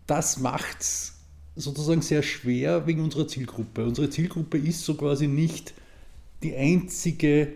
Das 0.07 0.39
macht 0.39 0.81
es 0.81 1.12
sozusagen 1.55 2.01
sehr 2.01 2.23
schwer 2.23 2.87
wegen 2.87 3.01
unserer 3.01 3.27
Zielgruppe. 3.27 3.85
Unsere 3.85 4.09
Zielgruppe 4.09 4.57
ist 4.57 4.83
so 4.83 4.95
quasi 4.95 5.27
nicht 5.27 5.73
die 6.41 6.55
einzige 6.55 7.53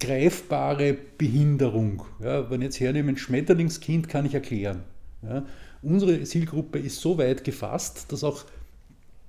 greifbare 0.00 0.96
Behinderung. 1.18 2.04
Ja, 2.22 2.50
wenn 2.50 2.60
ich 2.60 2.66
jetzt 2.66 2.80
hernehme, 2.80 3.10
ein 3.10 3.16
Schmetterlingskind 3.16 4.08
kann 4.08 4.26
ich 4.26 4.34
erklären. 4.34 4.82
Ja, 5.22 5.44
unsere 5.82 6.22
Zielgruppe 6.24 6.78
ist 6.78 7.00
so 7.00 7.18
weit 7.18 7.44
gefasst, 7.44 8.06
dass 8.10 8.24
auch 8.24 8.44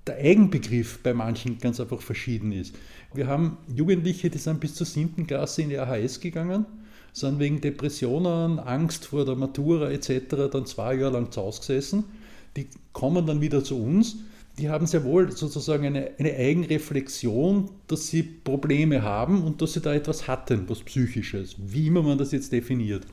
der 0.07 0.17
Eigenbegriff 0.17 0.99
bei 1.01 1.13
manchen 1.13 1.59
ganz 1.59 1.79
einfach 1.79 2.01
verschieden 2.01 2.51
ist. 2.51 2.75
Wir 3.13 3.27
haben 3.27 3.57
Jugendliche, 3.73 4.29
die 4.29 4.37
sind 4.37 4.59
bis 4.59 4.75
zur 4.75 4.87
7. 4.87 5.27
Klasse 5.27 5.61
in 5.61 5.69
die 5.69 5.77
AHS 5.77 6.19
gegangen, 6.19 6.65
sind 7.13 7.39
wegen 7.39 7.61
Depressionen, 7.61 8.59
Angst 8.59 9.05
vor 9.05 9.23
der 9.25 9.35
Matura 9.35 9.91
etc. 9.91 10.49
dann 10.51 10.65
zwei 10.65 10.95
Jahre 10.95 11.13
lang 11.13 11.31
zu 11.31 11.41
Hause 11.41 11.59
gesessen. 11.59 12.03
Die 12.55 12.67
kommen 12.91 13.25
dann 13.25 13.41
wieder 13.41 13.63
zu 13.63 13.81
uns. 13.81 14.17
Die 14.59 14.69
haben 14.69 14.85
sehr 14.85 15.03
wohl 15.03 15.31
sozusagen 15.31 15.85
eine, 15.85 16.11
eine 16.19 16.35
Eigenreflexion, 16.35 17.71
dass 17.87 18.07
sie 18.07 18.21
Probleme 18.21 19.01
haben 19.01 19.43
und 19.43 19.61
dass 19.61 19.73
sie 19.73 19.81
da 19.81 19.93
etwas 19.93 20.27
hatten, 20.27 20.69
was 20.69 20.81
Psychisches, 20.81 21.55
wie 21.57 21.87
immer 21.87 22.03
man 22.03 22.19
das 22.19 22.31
jetzt 22.31 22.51
definiert. 22.51 23.07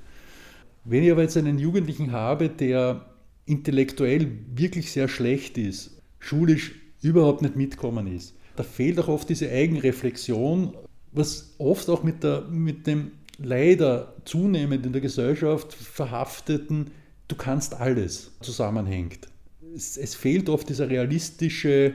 Wenn 0.84 1.02
ich 1.02 1.10
aber 1.10 1.22
jetzt 1.22 1.38
einen 1.38 1.58
Jugendlichen 1.58 2.12
habe, 2.12 2.50
der 2.50 3.06
intellektuell 3.46 4.30
wirklich 4.54 4.92
sehr 4.92 5.08
schlecht 5.08 5.56
ist, 5.56 6.02
schulisch 6.18 6.74
überhaupt 7.00 7.40
nicht 7.40 7.56
mitkommen 7.56 8.06
ist. 8.06 8.34
Da 8.56 8.62
fehlt 8.62 8.98
auch 8.98 9.08
oft 9.08 9.28
diese 9.28 9.50
Eigenreflexion, 9.50 10.74
was 11.12 11.54
oft 11.56 11.88
auch 11.88 12.02
mit, 12.02 12.22
der, 12.22 12.42
mit 12.42 12.86
dem 12.86 13.12
leider 13.38 14.14
zunehmend 14.26 14.84
in 14.84 14.92
der 14.92 15.00
Gesellschaft 15.00 15.72
verhafteten 15.72 16.90
Du 17.30 17.36
kannst 17.36 17.74
alles 17.74 18.32
zusammenhängt. 18.40 19.28
Es, 19.74 19.96
es 19.96 20.14
fehlt 20.14 20.48
oft 20.48 20.68
dieser 20.68 20.88
realistische, 20.88 21.94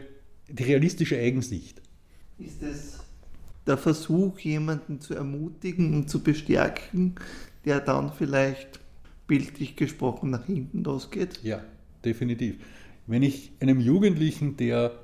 die 0.49 0.63
realistische 0.63 1.17
Eigensicht. 1.17 1.81
Ist 2.37 2.61
es 2.61 2.99
der 3.65 3.77
Versuch, 3.77 4.39
jemanden 4.39 5.01
zu 5.01 5.15
ermutigen 5.15 5.93
und 5.93 6.09
zu 6.09 6.21
bestärken, 6.21 7.15
der 7.65 7.79
dann 7.79 8.13
vielleicht 8.13 8.79
bildlich 9.27 9.75
gesprochen 9.75 10.29
nach 10.29 10.45
hinten 10.45 10.83
losgeht? 10.83 11.39
Ja, 11.43 11.63
definitiv. 12.03 12.57
Wenn 13.07 13.23
ich 13.23 13.51
einem 13.59 13.79
Jugendlichen, 13.79 14.57
der 14.57 14.99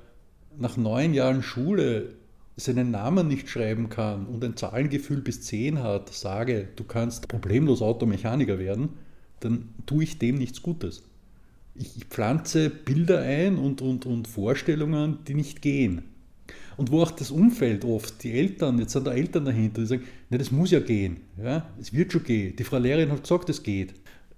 nach 0.57 0.77
neun 0.77 1.13
Jahren 1.13 1.43
Schule 1.43 2.15
seinen 2.57 2.91
Namen 2.91 3.27
nicht 3.27 3.49
schreiben 3.49 3.89
kann 3.89 4.25
und 4.27 4.43
ein 4.43 4.57
Zahlengefühl 4.57 5.21
bis 5.21 5.41
zehn 5.41 5.79
hat, 5.79 6.13
sage, 6.13 6.67
du 6.75 6.83
kannst 6.83 7.27
problemlos 7.27 7.81
Automechaniker 7.81 8.59
werden, 8.59 8.89
dann 9.39 9.69
tue 9.85 10.03
ich 10.03 10.19
dem 10.19 10.35
nichts 10.35 10.61
Gutes. 10.61 11.03
Ich, 11.73 12.05
pflanze 12.09 12.69
Bilder 12.69 13.21
ein 13.21 13.57
und, 13.57 13.81
und, 13.81 14.05
und 14.05 14.27
Vorstellungen, 14.27 15.19
die 15.27 15.33
nicht 15.33 15.61
gehen. 15.61 16.03
Und 16.77 16.91
wo 16.91 17.01
auch 17.01 17.11
das 17.11 17.31
Umfeld 17.31 17.85
oft, 17.85 18.23
die 18.23 18.33
Eltern, 18.33 18.79
jetzt 18.79 18.93
sind 18.93 19.07
da 19.07 19.13
Eltern 19.13 19.45
dahinter, 19.45 19.81
die 19.81 19.87
sagen, 19.87 20.03
ne, 20.29 20.37
das 20.37 20.51
muss 20.51 20.71
ja 20.71 20.79
gehen, 20.79 21.17
ja, 21.41 21.69
es 21.79 21.93
wird 21.93 22.11
schon 22.11 22.23
gehen. 22.23 22.55
Die 22.55 22.63
Frau 22.63 22.77
Lehrerin 22.77 23.11
hat 23.11 23.23
gesagt, 23.23 23.49
es 23.49 23.61
geht. 23.61 23.91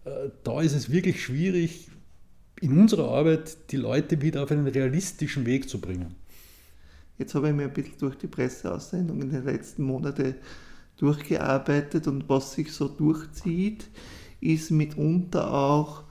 Äh, 0.06 0.30
da 0.44 0.62
ist 0.62 0.74
es 0.74 0.92
wirklich 0.92 1.24
schwierig, 1.24 1.88
in 2.62 2.78
unserer 2.78 3.10
Arbeit 3.10 3.72
die 3.72 3.78
Leute 3.78 4.22
wieder 4.22 4.44
auf 4.44 4.52
einen 4.52 4.68
realistischen 4.68 5.46
Weg 5.46 5.70
zu 5.70 5.80
bringen. 5.82 6.16
Jetzt 7.18 7.36
habe 7.36 7.50
ich 7.50 7.56
mir 7.56 7.64
ein 7.64 7.74
bisschen 7.74 7.98
durch 8.00 8.16
die 8.16 8.28
Presseaussendungen 8.28 9.30
in 9.30 9.32
den 9.32 9.46
letzten 9.46 9.84
Monaten 9.84 10.36
durchgearbeitet 10.98 12.08
und 12.08 12.28
was 12.30 12.54
sich 12.54 12.72
so 12.72 12.88
durchzieht, 12.88 13.88
ist 14.42 14.72
mitunter 14.72 15.54
auch, 15.54 16.04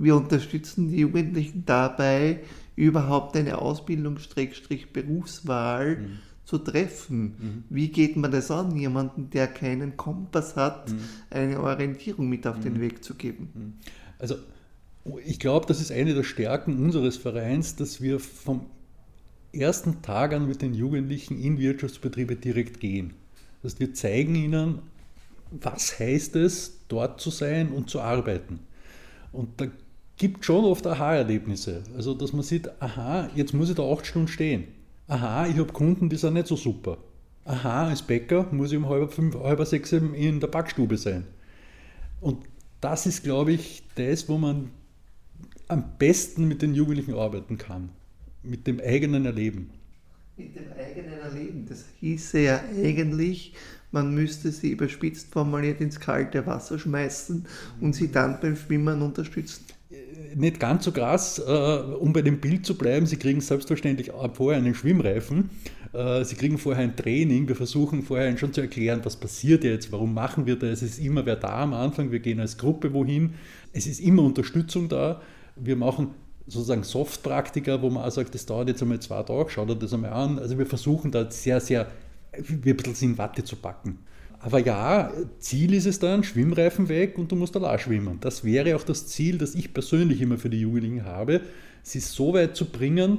wir 0.00 0.16
unterstützen 0.16 0.88
die 0.88 0.98
Jugendlichen 1.00 1.64
dabei, 1.66 2.40
überhaupt 2.74 3.36
eine 3.36 3.58
Ausbildung-Berufswahl 3.58 5.96
mhm. 5.96 6.18
zu 6.44 6.56
treffen. 6.58 7.22
Mhm. 7.22 7.64
Wie 7.68 7.88
geht 7.88 8.16
man 8.16 8.30
das 8.30 8.50
an, 8.50 8.74
jemanden, 8.76 9.28
der 9.30 9.46
keinen 9.46 9.98
Kompass 9.98 10.56
hat, 10.56 10.90
mhm. 10.90 11.00
eine 11.28 11.60
Orientierung 11.60 12.30
mit 12.30 12.46
auf 12.46 12.60
den 12.60 12.74
mhm. 12.74 12.80
Weg 12.80 13.02
zu 13.04 13.14
geben? 13.14 13.50
Mhm. 13.54 13.74
Also 14.18 14.36
ich 15.26 15.38
glaube, 15.38 15.66
das 15.66 15.80
ist 15.80 15.92
eine 15.92 16.14
der 16.14 16.24
Stärken 16.24 16.82
unseres 16.82 17.18
Vereins, 17.18 17.76
dass 17.76 18.00
wir 18.00 18.20
vom 18.20 18.64
ersten 19.52 20.00
Tag 20.02 20.32
an 20.32 20.48
mit 20.48 20.62
den 20.62 20.72
Jugendlichen 20.74 21.38
in 21.38 21.58
Wirtschaftsbetriebe 21.58 22.36
direkt 22.36 22.80
gehen. 22.80 23.12
Das 23.62 23.72
heißt, 23.72 23.80
wir 23.80 23.92
zeigen 23.92 24.34
ihnen, 24.34 24.78
was 25.50 25.98
heißt 25.98 26.36
es, 26.36 26.78
dort 26.88 27.20
zu 27.20 27.28
sein 27.30 27.70
und 27.70 27.90
zu 27.90 28.00
arbeiten. 28.00 28.60
Und 29.32 29.60
da 29.60 29.66
gibt 30.20 30.44
schon 30.44 30.66
oft 30.66 30.86
Aha-Erlebnisse. 30.86 31.82
Also, 31.96 32.12
dass 32.12 32.34
man 32.34 32.42
sieht, 32.42 32.70
aha, 32.80 33.30
jetzt 33.34 33.54
muss 33.54 33.70
ich 33.70 33.74
da 33.74 33.90
acht 33.90 34.06
Stunden 34.06 34.28
stehen. 34.28 34.64
Aha, 35.08 35.46
ich 35.46 35.56
habe 35.56 35.72
Kunden, 35.72 36.10
die 36.10 36.16
sind 36.16 36.34
nicht 36.34 36.46
so 36.46 36.56
super. 36.56 36.98
Aha, 37.46 37.88
als 37.88 38.02
Bäcker 38.02 38.46
muss 38.52 38.70
ich 38.70 38.76
um 38.76 38.86
halb, 38.86 39.14
fünf, 39.14 39.34
halb 39.34 39.66
sechs 39.66 39.90
in 39.92 40.38
der 40.38 40.48
Backstube 40.48 40.98
sein. 40.98 41.24
Und 42.20 42.44
das 42.82 43.06
ist, 43.06 43.24
glaube 43.24 43.52
ich, 43.52 43.82
das, 43.94 44.28
wo 44.28 44.36
man 44.36 44.70
am 45.68 45.84
besten 45.98 46.46
mit 46.46 46.60
den 46.60 46.74
Jugendlichen 46.74 47.14
arbeiten 47.14 47.56
kann, 47.56 47.88
mit 48.42 48.66
dem 48.66 48.78
eigenen 48.78 49.24
Erleben. 49.24 49.70
Mit 50.36 50.54
dem 50.54 50.70
eigenen 50.78 51.18
Erleben. 51.18 51.64
Das 51.66 51.86
hieße 51.98 52.40
ja 52.40 52.60
eigentlich, 52.76 53.54
man 53.90 54.14
müsste 54.14 54.52
sie 54.52 54.72
überspitzt 54.72 55.32
formuliert 55.32 55.80
ins 55.80 55.98
kalte 55.98 56.46
Wasser 56.46 56.78
schmeißen 56.78 57.46
und 57.80 57.94
sie 57.94 58.12
dann 58.12 58.38
beim 58.38 58.54
Schwimmen 58.54 59.00
unterstützen. 59.00 59.64
Nicht 60.34 60.60
ganz 60.60 60.84
so 60.84 60.92
krass, 60.92 61.38
äh, 61.38 61.50
um 61.98 62.12
bei 62.12 62.22
dem 62.22 62.40
Bild 62.40 62.64
zu 62.64 62.76
bleiben, 62.76 63.06
Sie 63.06 63.16
kriegen 63.16 63.40
selbstverständlich 63.40 64.12
vorher 64.34 64.58
einen 64.58 64.74
Schwimmreifen, 64.74 65.50
äh, 65.92 66.24
Sie 66.24 66.36
kriegen 66.36 66.58
vorher 66.58 66.84
ein 66.84 66.94
Training, 66.96 67.48
wir 67.48 67.56
versuchen 67.56 68.02
vorher 68.02 68.36
schon 68.36 68.52
zu 68.52 68.60
erklären, 68.60 69.00
was 69.02 69.16
passiert 69.16 69.64
jetzt, 69.64 69.90
warum 69.90 70.14
machen 70.14 70.46
wir 70.46 70.56
das, 70.56 70.82
es 70.82 70.98
ist 70.98 70.98
immer 70.98 71.26
wer 71.26 71.36
da 71.36 71.62
am 71.62 71.74
Anfang, 71.74 72.12
wir 72.12 72.20
gehen 72.20 72.38
als 72.38 72.58
Gruppe 72.58 72.92
wohin, 72.92 73.34
es 73.72 73.86
ist 73.86 74.00
immer 74.00 74.22
Unterstützung 74.22 74.88
da, 74.88 75.20
wir 75.56 75.76
machen 75.76 76.14
sozusagen 76.46 76.82
Soft-Praktika, 76.82 77.80
wo 77.82 77.90
man 77.90 78.04
auch 78.04 78.10
sagt, 78.10 78.34
das 78.34 78.46
dauert 78.46 78.68
jetzt 78.68 78.82
einmal 78.82 79.00
zwei 79.00 79.22
Tage, 79.22 79.50
schaut 79.50 79.70
euch 79.70 79.78
das 79.78 79.92
einmal 79.92 80.12
an. 80.12 80.38
Also 80.38 80.58
wir 80.58 80.66
versuchen 80.66 81.10
da 81.10 81.30
sehr, 81.30 81.60
sehr, 81.60 81.90
wie 82.36 82.70
ein 82.70 82.76
bisschen 82.76 83.12
in 83.12 83.18
Watte 83.18 83.44
zu 83.44 83.56
packen. 83.56 83.98
Aber 84.40 84.58
ja, 84.58 85.12
Ziel 85.38 85.74
ist 85.74 85.86
es 85.86 85.98
dann, 85.98 86.24
Schwimmreifen 86.24 86.88
weg 86.88 87.18
und 87.18 87.30
du 87.30 87.36
musst 87.36 87.54
allein 87.56 87.78
schwimmen. 87.78 88.18
Das 88.20 88.42
wäre 88.42 88.74
auch 88.74 88.82
das 88.82 89.06
Ziel, 89.06 89.36
das 89.36 89.54
ich 89.54 89.74
persönlich 89.74 90.22
immer 90.22 90.38
für 90.38 90.48
die 90.48 90.60
Jugendlichen 90.60 91.04
habe, 91.04 91.42
sie 91.82 92.00
so 92.00 92.32
weit 92.32 92.56
zu 92.56 92.64
bringen, 92.64 93.18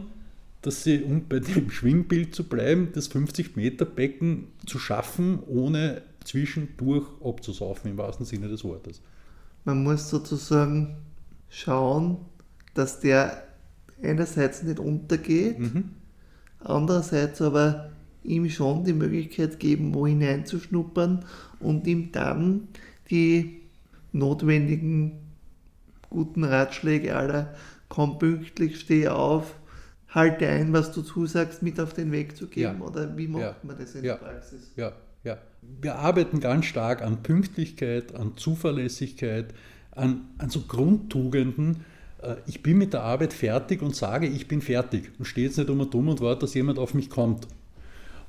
dass 0.64 0.84
sie, 0.84 1.02
um 1.04 1.28
bei 1.28 1.40
dem 1.40 1.70
Schwimmbild 1.72 2.34
zu 2.34 2.44
bleiben, 2.44 2.90
das 2.94 3.12
50-Meter-Becken 3.12 4.48
zu 4.66 4.80
schaffen, 4.80 5.40
ohne 5.46 6.02
zwischendurch 6.24 7.08
abzusaufen, 7.24 7.92
im 7.92 7.98
wahrsten 7.98 8.26
Sinne 8.26 8.48
des 8.48 8.64
Wortes. 8.64 9.02
Man 9.64 9.84
muss 9.84 10.10
sozusagen 10.10 10.98
schauen, 11.50 12.18
dass 12.74 13.00
der 13.00 13.44
einerseits 14.02 14.64
nicht 14.64 14.80
untergeht, 14.80 15.60
mhm. 15.60 15.92
andererseits 16.60 17.42
aber 17.42 17.92
ihm 18.24 18.50
schon 18.50 18.84
die 18.84 18.94
Möglichkeit 18.94 19.60
geben, 19.60 19.94
wo 19.94 20.08
hineinzuschnuppern 20.08 21.26
und 21.60 21.88
ihm 21.88 22.12
dann 22.12 22.68
die 23.10 23.62
notwendigen 24.12 25.14
guten 26.10 26.44
Ratschläge 26.44 27.16
aller 27.16 27.54
komm 27.92 28.20
pünktlich, 28.20 28.80
steh 28.80 29.10
auf, 29.10 29.56
halte 30.08 30.48
ein, 30.48 30.72
was 30.74 30.94
du 30.94 31.02
zusagst, 31.02 31.62
mit 31.62 31.80
auf 31.80 31.94
den 31.94 32.12
Weg 32.12 32.38
zu 32.38 32.48
geben? 32.48 32.80
Ja. 32.80 32.86
Oder 32.86 33.18
wie 33.18 33.28
macht 33.28 33.44
ja. 33.44 33.56
man 33.64 33.78
das 33.78 33.96
in 33.96 34.06
ja. 34.06 34.16
der 34.16 34.26
Praxis? 34.26 34.72
Ja, 34.76 34.94
ja. 35.24 35.38
Wir 35.82 35.96
arbeiten 35.96 36.40
ganz 36.40 36.66
stark 36.66 37.02
an 37.02 37.22
Pünktlichkeit, 37.22 38.16
an 38.16 38.38
Zuverlässigkeit, 38.38 39.54
an, 39.92 40.22
an 40.38 40.50
so 40.50 40.62
Grundtugenden. 40.62 41.86
Äh, 42.22 42.36
ich 42.48 42.64
bin 42.64 42.78
mit 42.78 42.94
der 42.94 43.04
Arbeit 43.04 43.34
fertig 43.34 43.82
und 43.82 43.96
sage, 43.96 44.26
ich 44.28 44.48
bin 44.48 44.62
fertig 44.62 45.12
und 45.20 45.26
stehe 45.26 45.48
jetzt 45.48 45.58
nicht 45.58 45.70
um 45.70 45.82
und 45.82 45.94
dumm 45.94 46.08
und 46.08 46.22
warte, 46.22 46.42
dass 46.42 46.54
jemand 46.54 46.80
auf 46.80 46.94
mich 46.94 47.10
kommt. 47.10 47.48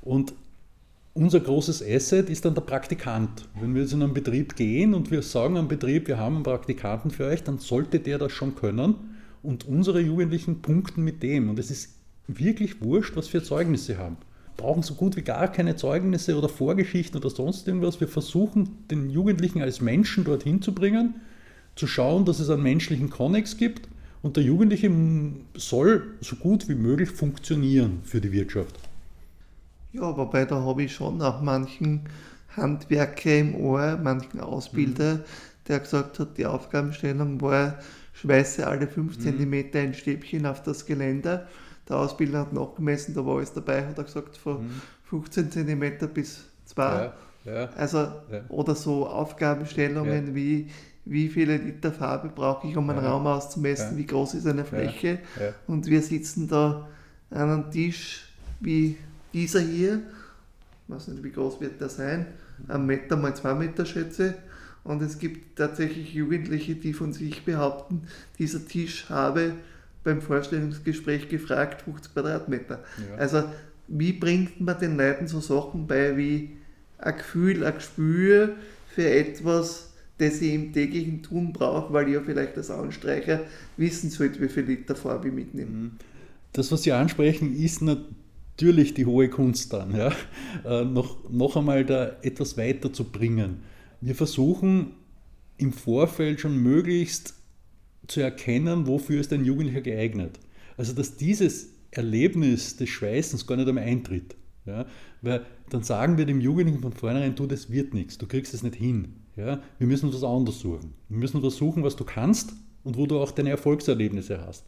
Und 0.03 0.35
unser 1.15 1.41
großes 1.41 1.83
Asset 1.87 2.29
ist 2.29 2.45
dann 2.45 2.55
der 2.55 2.63
Praktikant. 2.63 3.49
Wenn 3.61 3.75
wir 3.75 3.83
jetzt 3.83 3.93
in 3.93 4.03
einen 4.03 4.15
Betrieb 4.15 4.57
gehen 4.57 4.95
und 4.95 5.11
wir 5.11 5.23
sagen 5.23 5.57
am 5.57 5.69
Betrieb, 5.69 6.09
wir 6.09 6.19
haben 6.19 6.37
einen 6.37 6.45
Praktikanten 6.45 7.11
für 7.11 7.27
euch, 7.27 7.43
dann 7.43 7.59
sollte 7.59 8.01
der 8.01 8.19
das 8.19 8.33
schon 8.33 8.55
können 8.55 8.95
und 9.43 9.67
unsere 9.67 10.01
Jugendlichen 10.01 10.63
punkten 10.63 11.05
mit 11.05 11.23
dem. 11.23 11.51
Und 11.51 11.59
es 11.59 11.71
ist 11.71 11.95
wirklich 12.29 12.83
wurscht, 12.83 13.17
was 13.17 13.29
für 13.29 13.43
Zeugnisse 13.43 13.99
haben. 13.99 14.17
Wir 14.57 14.65
brauchen 14.65 14.83
so 14.83 14.95
gut 14.95 15.17
wie 15.17 15.23
gar 15.23 15.49
keine 15.49 15.77
Zeugnisse 15.77 16.37
oder 16.37 16.49
Vorgeschichten 16.49 17.19
oder 17.19 17.31
sonst 17.31 17.67
irgendwas. 17.67 18.01
Wir 18.01 18.09
versuchen, 18.09 18.87
den 18.91 19.11
Jugendlichen 19.11 19.61
als 19.61 19.81
Menschen 19.81 20.25
dorthin 20.25 20.63
zu 20.63 20.75
bringen, 20.75 21.17
zu 21.75 21.87
schauen, 21.87 22.25
dass 22.25 22.41
es 22.41 22.51
einen 22.51 22.63
menschlichen 22.63 23.11
Konnex 23.11 23.57
gibt 23.57 23.89
und 24.23 24.37
der 24.37 24.45
Jugendliche 24.45 24.91
soll 25.55 26.05
so 26.21 26.37
gut 26.37 26.69
wie 26.69 26.75
möglich 26.75 27.11
funktionieren 27.11 28.01
für 28.05 28.21
die 28.21 28.33
Wirtschaft. 28.33 28.79
Ja, 29.93 30.17
wobei 30.17 30.45
da 30.45 30.61
habe 30.63 30.85
ich 30.85 30.95
schon 30.95 31.21
auch 31.21 31.41
manchen 31.41 32.09
Handwerker 32.57 33.39
im 33.39 33.55
Ohr, 33.55 33.99
manchen 34.03 34.41
Ausbilder, 34.41 35.15
mhm. 35.15 35.21
der 35.69 35.81
gesagt 35.81 36.19
hat, 36.19 36.39
die 36.39 36.47
Aufgabenstellung 36.47 37.41
war, 37.41 37.79
schweiße 38.15 38.67
alle 38.67 38.87
5 38.87 39.19
mhm. 39.19 39.21
cm 39.21 39.65
ein 39.75 39.95
Stäbchen 39.95 40.47
auf 40.47 40.63
das 40.63 40.87
Geländer. 40.87 41.47
Der 41.89 41.97
Ausbilder 41.97 42.41
hat 42.41 42.53
nachgemessen, 42.53 43.15
da 43.15 43.25
war 43.25 43.37
alles 43.37 43.53
dabei, 43.53 43.87
hat 43.87 43.99
er 43.99 44.05
gesagt, 44.05 44.37
von 44.37 44.65
mhm. 44.65 44.83
15 45.05 45.51
cm 45.51 46.09
bis 46.15 46.45
2. 46.67 46.83
Ja, 46.83 47.13
ja, 47.45 47.69
also, 47.77 47.99
ja. 47.99 48.45
oder 48.49 48.75
so 48.75 49.07
Aufgabenstellungen 49.07 50.35
wie, 50.35 50.71
wie 51.05 51.29
viele 51.29 51.57
Liter 51.57 51.93
Farbe 51.93 52.29
brauche 52.29 52.69
ich, 52.69 52.77
um 52.77 52.89
einen 52.89 53.05
Raum 53.05 53.27
auszumessen, 53.27 53.97
wie 53.97 54.07
groß 54.07 54.35
ist 54.35 54.47
eine 54.47 54.65
Fläche. 54.65 55.19
Und 55.67 55.87
wir 55.87 56.01
sitzen 56.03 56.49
da 56.49 56.89
an 57.31 57.51
einem 57.51 57.71
Tisch 57.71 58.29
wie 58.61 58.97
dieser 59.33 59.61
hier, 59.61 60.03
ich 60.89 60.95
weiß 60.95 61.09
nicht, 61.09 61.23
wie 61.23 61.31
groß 61.31 61.61
wird 61.61 61.81
der 61.81 61.89
sein, 61.89 62.27
ein 62.69 62.87
Meter 62.87 63.17
mal 63.17 63.35
zwei 63.35 63.55
Meter 63.55 63.87
schätze. 63.87 64.35
Und 64.85 65.01
es 65.01 65.19
gibt 65.19 65.57
tatsächlich 65.57 66.13
Jugendliche, 66.13 66.75
die 66.75 66.93
von 66.93 67.13
sich 67.13 67.45
behaupten, 67.45 68.03
dieser 68.39 68.67
Tisch 68.67 69.09
habe 69.09 69.53
beim 70.03 70.21
Vorstellungsgespräch 70.21 71.29
gefragt, 71.29 71.83
50 71.83 72.13
Quadratmeter. 72.13 72.81
Ja. 73.09 73.17
Also 73.17 73.45
wie 73.87 74.13
bringt 74.13 74.61
man 74.61 74.79
den 74.79 74.97
Leuten 74.97 75.29
so 75.29 75.41
Sachen 75.41 75.87
bei 75.87 76.17
wie 76.17 76.51
ein 76.99 77.17
Gefühl, 77.17 77.65
ein 77.65 77.75
Gespür 77.75 78.57
für 78.95 79.09
etwas, 79.09 79.93
das 80.19 80.41
ich 80.41 80.53
im 80.53 80.73
täglichen 80.73 81.23
Tun 81.23 81.53
brauche, 81.53 81.93
weil 81.93 82.09
ich 82.09 82.15
ja 82.15 82.21
vielleicht 82.21 82.57
als 82.57 82.71
Anstreicher 82.71 83.41
wissen 83.77 84.11
sollte, 84.11 84.41
wie 84.41 84.49
viel 84.49 84.65
Liter 84.65 84.97
Farbe 84.97 85.29
ich 85.29 85.35
mitnehme. 85.35 85.71
Mhm. 85.71 85.91
Das, 86.53 86.71
was 86.71 86.83
Sie 86.83 86.93
ansprechen, 86.93 87.57
ist 87.57 87.81
natürlich 87.83 88.22
die 88.61 89.07
hohe 89.07 89.29
Kunst 89.29 89.73
dann, 89.73 89.95
ja? 89.95 90.13
Äh, 90.65 90.85
noch, 90.85 91.29
noch 91.31 91.57
einmal 91.57 91.85
da 91.85 92.17
etwas 92.23 92.57
weiter 92.57 92.93
zu 92.93 93.05
bringen. 93.05 93.63
Wir 94.01 94.15
versuchen 94.15 94.93
im 95.57 95.73
Vorfeld 95.73 96.41
schon 96.41 96.59
möglichst 96.59 97.35
zu 98.07 98.21
erkennen, 98.21 98.87
wofür 98.87 99.21
ist 99.21 99.33
ein 99.33 99.45
Jugendlicher 99.45 99.81
geeignet. 99.81 100.39
Also 100.77 100.93
dass 100.93 101.17
dieses 101.17 101.71
Erlebnis 101.91 102.77
des 102.77 102.89
Schweißens 102.89 103.47
gar 103.47 103.57
nicht 103.57 103.69
einmal 103.69 103.85
eintritt. 103.85 104.35
Ja? 104.67 104.87
Weil 105.21 105.47
dann 105.71 105.83
sagen 105.83 106.19
wir 106.19 106.27
dem 106.27 106.41
Jugendlichen 106.41 106.83
von 106.83 106.93
vornherein, 106.93 107.35
du, 107.35 107.47
das 107.47 107.71
wird 107.71 107.95
nichts, 107.95 108.19
du 108.19 108.27
kriegst 108.27 108.55
es 108.55 108.63
nicht 108.63 108.77
hin. 108.77 109.15
Ja? 109.37 109.63
Wir 109.79 109.87
müssen 109.87 110.13
was 110.13 110.25
anderes 110.25 110.61
suchen. 110.61 110.95
Wir 111.09 111.19
müssen 111.19 111.41
versuchen, 111.41 111.83
was 111.83 111.97
du 111.97 112.05
kannst 112.05 112.55
und 112.85 112.97
wo 112.97 113.07
du 113.07 113.19
auch 113.19 113.31
deine 113.31 113.51
Erfolgserlebnisse 113.51 114.41
hast. 114.45 114.67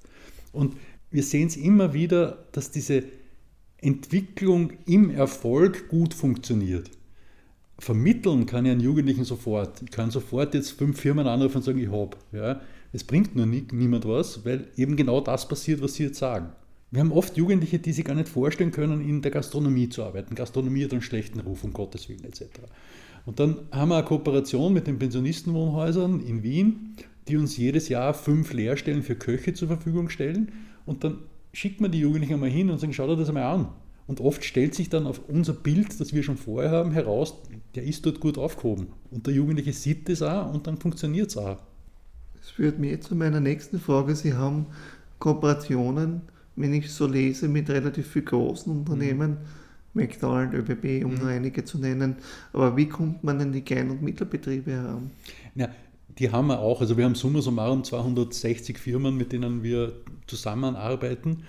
Und 0.52 0.76
wir 1.10 1.22
sehen 1.22 1.48
es 1.48 1.56
immer 1.56 1.92
wieder, 1.94 2.44
dass 2.52 2.70
diese 2.70 3.04
Entwicklung 3.84 4.72
im 4.86 5.10
Erfolg 5.10 5.88
gut 5.88 6.14
funktioniert. 6.14 6.90
Vermitteln 7.78 8.46
kann 8.46 8.64
ich 8.64 8.72
einen 8.72 8.80
Jugendlichen 8.80 9.24
sofort. 9.24 9.82
Ich 9.82 9.90
kann 9.90 10.10
sofort 10.10 10.54
jetzt 10.54 10.70
fünf 10.70 11.00
Firmen 11.00 11.26
anrufen 11.26 11.56
und 11.58 11.62
sagen, 11.64 11.78
ich 11.78 11.90
habe. 11.90 12.16
Ja. 12.32 12.60
Es 12.92 13.04
bringt 13.04 13.34
nur 13.34 13.46
nie, 13.46 13.66
niemand 13.72 14.06
was, 14.06 14.44
weil 14.44 14.68
eben 14.76 14.96
genau 14.96 15.20
das 15.20 15.48
passiert, 15.48 15.82
was 15.82 15.94
Sie 15.94 16.04
jetzt 16.04 16.18
sagen. 16.18 16.52
Wir 16.92 17.00
haben 17.00 17.10
oft 17.10 17.36
Jugendliche, 17.36 17.80
die 17.80 17.92
sich 17.92 18.04
gar 18.04 18.14
nicht 18.14 18.28
vorstellen 18.28 18.70
können, 18.70 19.00
in 19.00 19.20
der 19.20 19.32
Gastronomie 19.32 19.88
zu 19.88 20.04
arbeiten. 20.04 20.36
Gastronomie 20.36 20.84
hat 20.84 20.92
einen 20.92 21.02
schlechten 21.02 21.40
Ruf, 21.40 21.64
um 21.64 21.72
Gottes 21.72 22.08
Willen 22.08 22.24
etc. 22.24 22.44
Und 23.26 23.40
dann 23.40 23.56
haben 23.72 23.88
wir 23.88 23.96
eine 23.96 24.06
Kooperation 24.06 24.72
mit 24.72 24.86
den 24.86 24.98
Pensionistenwohnhäusern 25.00 26.20
in 26.20 26.44
Wien, 26.44 26.94
die 27.26 27.36
uns 27.36 27.56
jedes 27.56 27.88
Jahr 27.88 28.14
fünf 28.14 28.52
Lehrstellen 28.52 29.02
für 29.02 29.16
Köche 29.16 29.54
zur 29.54 29.68
Verfügung 29.68 30.08
stellen. 30.08 30.52
Und 30.86 31.02
dann 31.02 31.18
schickt 31.54 31.80
man 31.80 31.92
die 31.92 32.00
Jugendlichen 32.00 32.34
einmal 32.34 32.50
hin 32.50 32.68
und 32.68 32.78
sagt, 32.78 32.94
schau 32.94 33.06
dir 33.06 33.16
das 33.16 33.28
einmal 33.28 33.44
an. 33.44 33.68
Und 34.06 34.20
oft 34.20 34.44
stellt 34.44 34.74
sich 34.74 34.90
dann 34.90 35.06
auf 35.06 35.20
unser 35.28 35.54
Bild, 35.54 35.98
das 35.98 36.12
wir 36.12 36.22
schon 36.22 36.36
vorher 36.36 36.70
haben, 36.70 36.92
heraus, 36.92 37.34
der 37.74 37.84
ist 37.84 38.04
dort 38.04 38.20
gut 38.20 38.36
aufgehoben. 38.36 38.88
Und 39.10 39.26
der 39.26 39.34
Jugendliche 39.34 39.72
sieht 39.72 40.08
das 40.08 40.20
auch 40.20 40.52
und 40.52 40.66
dann 40.66 40.76
funktioniert 40.76 41.30
es 41.30 41.36
auch. 41.38 41.62
Das 42.36 42.50
führt 42.50 42.78
mich 42.78 43.00
zu 43.00 43.14
meiner 43.14 43.40
nächsten 43.40 43.80
Frage. 43.80 44.14
Sie 44.14 44.34
haben 44.34 44.66
Kooperationen, 45.18 46.22
wenn 46.56 46.74
ich 46.74 46.92
so 46.92 47.06
lese, 47.06 47.48
mit 47.48 47.70
relativ 47.70 48.08
viel 48.08 48.22
großen 48.22 48.70
Unternehmen, 48.70 49.30
mhm. 49.30 49.36
McDonald's, 49.94 50.54
ÖBB, 50.54 51.04
um 51.04 51.14
mhm. 51.14 51.18
nur 51.20 51.28
einige 51.28 51.64
zu 51.64 51.78
nennen. 51.78 52.16
Aber 52.52 52.76
wie 52.76 52.88
kommt 52.88 53.24
man 53.24 53.40
an 53.40 53.52
die 53.52 53.62
Klein- 53.62 53.90
und 53.90 54.02
Mittelbetriebe 54.02 54.72
heran? 54.72 55.10
Ja, 55.54 55.68
die 56.18 56.30
haben 56.30 56.48
wir 56.48 56.60
auch. 56.60 56.80
Also 56.80 56.96
wir 56.96 57.04
haben 57.04 57.14
summa 57.14 57.40
summarum 57.40 57.84
260 57.84 58.78
Firmen, 58.78 59.16
mit 59.16 59.32
denen 59.32 59.62
wir 59.62 59.92
zusammenarbeiten. 60.26 61.44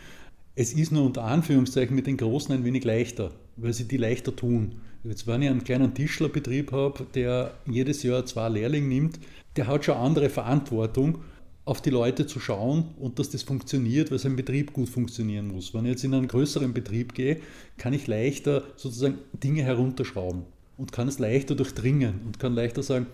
Es 0.55 0.73
ist 0.73 0.91
nur 0.91 1.03
unter 1.03 1.23
Anführungszeichen 1.23 1.95
mit 1.95 2.07
den 2.07 2.17
Großen 2.17 2.53
ein 2.53 2.63
wenig 2.63 2.83
leichter, 2.83 3.31
weil 3.57 3.73
sie 3.73 3.87
die 3.87 3.97
leichter 3.97 4.35
tun. 4.35 4.75
Jetzt, 5.03 5.27
wenn 5.27 5.41
ich 5.41 5.49
einen 5.49 5.63
kleinen 5.63 5.93
Tischlerbetrieb 5.93 6.71
habe, 6.71 7.05
der 7.13 7.51
jedes 7.69 8.01
Jahr 8.03 8.25
zwei 8.25 8.49
Lehrlinge 8.49 8.87
nimmt, 8.87 9.19
der 9.55 9.67
hat 9.67 9.85
schon 9.85 9.97
andere 9.97 10.29
Verantwortung, 10.29 11.19
auf 11.65 11.81
die 11.81 11.89
Leute 11.89 12.27
zu 12.27 12.39
schauen 12.39 12.93
und 12.99 13.17
dass 13.17 13.31
das 13.31 13.41
funktioniert, 13.41 14.11
weil 14.11 14.19
sein 14.19 14.35
Betrieb 14.35 14.71
gut 14.71 14.87
funktionieren 14.87 15.47
muss. 15.47 15.73
Wenn 15.73 15.85
ich 15.85 15.91
jetzt 15.91 16.03
in 16.03 16.13
einen 16.13 16.27
größeren 16.27 16.73
Betrieb 16.73 17.15
gehe, 17.15 17.41
kann 17.77 17.93
ich 17.93 18.05
leichter 18.05 18.63
sozusagen 18.75 19.17
Dinge 19.33 19.63
herunterschrauben 19.63 20.43
und 20.77 20.91
kann 20.91 21.07
es 21.07 21.17
leichter 21.17 21.55
durchdringen 21.55 22.21
und 22.25 22.39
kann 22.39 22.53
leichter 22.53 22.83
sagen, 22.83 23.07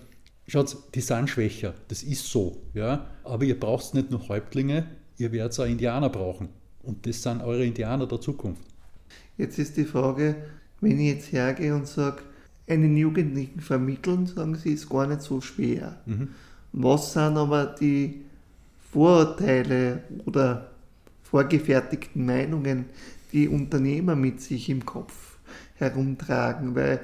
Schaut, 0.48 0.76
die 0.96 1.02
sind 1.02 1.30
schwächer, 1.30 1.74
das 1.88 2.04
ist 2.04 2.26
so, 2.26 2.62
ja. 2.74 3.08
Aber 3.24 3.44
ihr 3.44 3.60
braucht 3.60 3.94
nicht 3.94 4.12
nur 4.12 4.28
Häuptlinge, 4.28 4.88
ihr 5.18 5.32
werdet 5.32 5.58
auch 5.60 5.66
Indianer 5.66 6.10
brauchen. 6.10 6.50
Und 6.84 7.06
das 7.06 7.22
sind 7.22 7.42
eure 7.42 7.66
Indianer 7.66 8.08
der 8.08 8.20
Zukunft. 8.20 8.64
Jetzt 9.38 9.60
ist 9.60 9.78
die 9.78 9.86
Frage, 9.86 10.36
wenn 10.82 11.00
ich 11.00 11.14
jetzt 11.16 11.32
hergehe 11.32 11.76
und 11.76 11.88
sage, 11.88 12.24
einen 12.68 12.98
Jugendlichen 12.98 13.60
vermitteln, 13.60 14.26
sagen 14.28 14.56
Sie, 14.56 14.74
ist 14.74 14.90
gar 14.90 15.08
nicht 15.08 15.22
so 15.22 15.42
schwer. 15.42 16.02
Mhm. 16.06 16.30
Was 16.74 17.14
sind 17.14 17.38
aber 17.38 17.66
die 17.66 18.22
Vorurteile 18.92 20.04
oder 20.26 20.72
vorgefertigten 21.24 22.26
Meinungen, 22.26 22.86
die 23.32 23.48
Unternehmer 23.48 24.16
mit 24.16 24.42
sich 24.42 24.70
im 24.70 24.86
Kopf 24.86 25.38
herumtragen? 25.76 26.76
Weil 26.76 27.02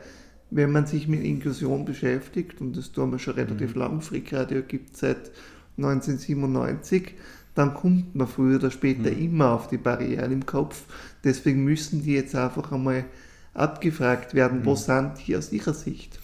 wenn 0.49 0.71
man 0.71 0.85
sich 0.85 1.07
mit 1.07 1.23
Inklusion 1.23 1.85
beschäftigt, 1.85 2.61
und 2.61 2.77
das 2.77 2.91
tun 2.91 3.11
wir 3.11 3.19
schon 3.19 3.35
relativ 3.35 3.75
mhm. 3.75 3.81
lang, 3.81 4.01
Freakradio 4.01 4.61
gibt 4.61 4.93
es 4.93 5.01
seit 5.01 5.31
1997, 5.77 7.13
dann 7.55 7.73
kommt 7.73 8.15
man 8.15 8.27
früher 8.27 8.57
oder 8.57 8.71
später 8.71 9.11
mhm. 9.11 9.21
immer 9.21 9.51
auf 9.51 9.67
die 9.67 9.77
Barrieren 9.77 10.31
im 10.31 10.45
Kopf. 10.45 10.83
Deswegen 11.23 11.63
müssen 11.63 12.03
die 12.03 12.13
jetzt 12.13 12.35
einfach 12.35 12.71
einmal 12.71 13.05
abgefragt 13.53 14.33
werden, 14.35 14.59
mhm. 14.59 14.65
wo 14.65 14.75
sind 14.75 15.13
die 15.25 15.35
aus 15.35 15.51
ihrer 15.51 15.73
Sicht? 15.73 16.19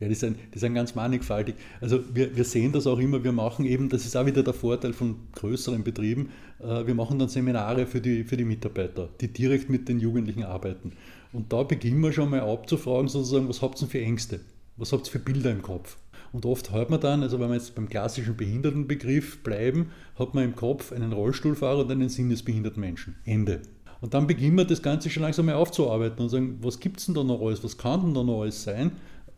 Ja, 0.00 0.08
die 0.08 0.14
sind, 0.14 0.38
die 0.54 0.58
sind 0.58 0.74
ganz 0.74 0.94
mannigfaltig. 0.94 1.56
Also 1.80 2.02
wir, 2.14 2.34
wir 2.34 2.44
sehen 2.44 2.72
das 2.72 2.86
auch 2.86 2.98
immer, 2.98 3.22
wir 3.22 3.32
machen 3.32 3.66
eben, 3.66 3.90
das 3.90 4.06
ist 4.06 4.16
auch 4.16 4.24
wieder 4.24 4.42
der 4.42 4.54
Vorteil 4.54 4.94
von 4.94 5.16
größeren 5.34 5.84
Betrieben, 5.84 6.30
äh, 6.58 6.86
wir 6.86 6.94
machen 6.94 7.18
dann 7.18 7.28
Seminare 7.28 7.86
für 7.86 8.00
die, 8.00 8.24
für 8.24 8.38
die 8.38 8.44
Mitarbeiter, 8.44 9.10
die 9.20 9.28
direkt 9.28 9.68
mit 9.68 9.88
den 9.88 10.00
Jugendlichen 10.00 10.44
arbeiten. 10.44 10.92
Und 11.32 11.52
da 11.52 11.62
beginnen 11.62 12.00
wir 12.00 12.12
schon 12.12 12.30
mal 12.30 12.40
abzufragen, 12.40 13.08
sozusagen, 13.08 13.48
was 13.48 13.62
habt 13.62 13.80
ihr 13.80 13.88
für 13.88 14.00
Ängste? 14.00 14.40
Was 14.76 14.92
habt 14.92 15.06
ihr 15.08 15.12
für 15.12 15.18
Bilder 15.18 15.50
im 15.50 15.62
Kopf? 15.62 15.96
Und 16.32 16.46
oft 16.46 16.72
hört 16.72 16.90
man 16.90 17.00
dann, 17.00 17.22
also 17.22 17.40
wenn 17.40 17.48
wir 17.48 17.56
jetzt 17.56 17.74
beim 17.74 17.88
klassischen 17.88 18.36
Behindertenbegriff 18.36 19.42
bleiben, 19.42 19.90
hat 20.18 20.34
man 20.34 20.44
im 20.44 20.56
Kopf 20.56 20.92
einen 20.92 21.12
Rollstuhlfahrer 21.12 21.80
und 21.80 21.90
einen 21.90 22.08
sinnesbehinderten 22.08 22.80
Menschen. 22.80 23.16
Ende. 23.24 23.62
Und 24.00 24.14
dann 24.14 24.26
beginnen 24.26 24.56
wir 24.56 24.64
das 24.64 24.82
Ganze 24.82 25.10
schon 25.10 25.22
langsam 25.22 25.46
mal 25.46 25.54
aufzuarbeiten 25.54 26.22
und 26.22 26.28
sagen, 26.30 26.58
was 26.62 26.80
gibt 26.80 27.00
es 27.00 27.06
denn 27.06 27.14
da 27.14 27.24
noch 27.24 27.40
alles, 27.40 27.62
was 27.62 27.76
kann 27.76 28.00
denn 28.00 28.14
da 28.14 28.22
noch 28.22 28.42
alles 28.42 28.62
sein? 28.62 28.92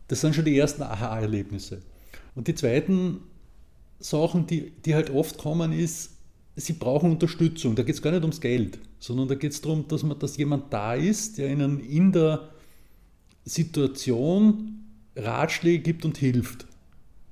Das 0.07 0.21
sind 0.21 0.35
schon 0.35 0.45
die 0.45 0.57
ersten 0.57 0.83
Aha-Erlebnisse. 0.83 1.81
Und 2.35 2.47
die 2.47 2.55
zweiten 2.55 3.21
Sachen, 3.99 4.47
die, 4.47 4.71
die 4.85 4.95
halt 4.95 5.09
oft 5.09 5.37
kommen, 5.37 5.73
ist, 5.73 6.12
sie 6.55 6.73
brauchen 6.73 7.11
Unterstützung. 7.11 7.75
Da 7.75 7.83
geht 7.83 7.95
es 7.95 8.01
gar 8.01 8.11
nicht 8.11 8.21
ums 8.21 8.41
Geld, 8.41 8.79
sondern 8.99 9.27
da 9.27 9.35
geht 9.35 9.51
es 9.51 9.61
darum, 9.61 9.87
dass, 9.87 10.03
man, 10.03 10.19
dass 10.19 10.37
jemand 10.37 10.71
da 10.71 10.93
ist, 10.93 11.37
der 11.37 11.51
ihnen 11.51 11.79
in 11.79 12.11
der 12.11 12.49
Situation 13.45 14.79
Ratschläge 15.15 15.83
gibt 15.83 16.05
und 16.05 16.17
hilft. 16.17 16.65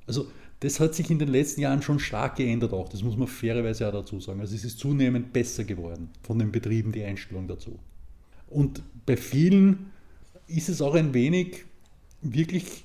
Also 0.08 0.28
das 0.60 0.80
hat 0.80 0.94
sich 0.94 1.10
in 1.10 1.18
den 1.18 1.30
letzten 1.30 1.62
Jahren 1.62 1.82
schon 1.82 2.00
stark 2.00 2.36
geändert 2.36 2.74
auch. 2.74 2.90
Das 2.90 3.02
muss 3.02 3.18
man 3.18 3.28
fairerweise 3.28 3.88
auch 3.88 3.94
dazu 3.94 4.20
sagen. 4.20 4.42
Also 4.42 4.56
es 4.56 4.64
ist 4.64 4.80
zunehmend 4.80 5.34
besser 5.34 5.64
geworden 5.64 6.10
von 6.22 6.38
den 6.38 6.52
Betrieben, 6.52 6.92
die 6.92 7.04
Einstellung 7.04 7.48
dazu. 7.48 7.80
Und 8.48 8.84
bei 9.06 9.18
vielen 9.18 9.92
ist 10.48 10.70
es 10.70 10.82
auch 10.82 10.94
ein 10.94 11.14
wenig 11.14 11.66
wirklich 12.22 12.84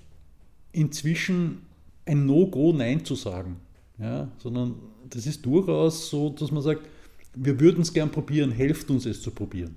inzwischen 0.73 1.63
ein 2.07 2.25
No-Go 2.25 2.73
Nein 2.73 3.05
zu 3.05 3.15
sagen. 3.15 3.57
Ja, 3.99 4.29
sondern 4.39 4.75
das 5.09 5.27
ist 5.27 5.45
durchaus 5.45 6.11
so, 6.11 6.31
dass 6.31 6.51
man 6.51 6.63
sagt, 6.63 6.83
wir 7.35 7.59
würden 7.61 7.83
es 7.83 7.93
gern 7.93 8.11
probieren, 8.11 8.51
helft 8.51 8.91
uns 8.91 9.07
es 9.07 9.23
zu 9.23 9.31
probieren. 9.31 9.77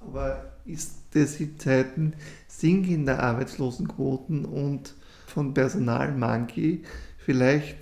Aber 0.00 0.52
ist 0.64 0.96
das 1.12 1.40
in 1.40 1.58
Zeiten 1.58 2.14
sinkender 2.46 3.20
Arbeitslosenquoten 3.20 4.44
und 4.44 4.94
von 5.26 5.54
Personalmangel 5.54 6.80
vielleicht 7.18 7.78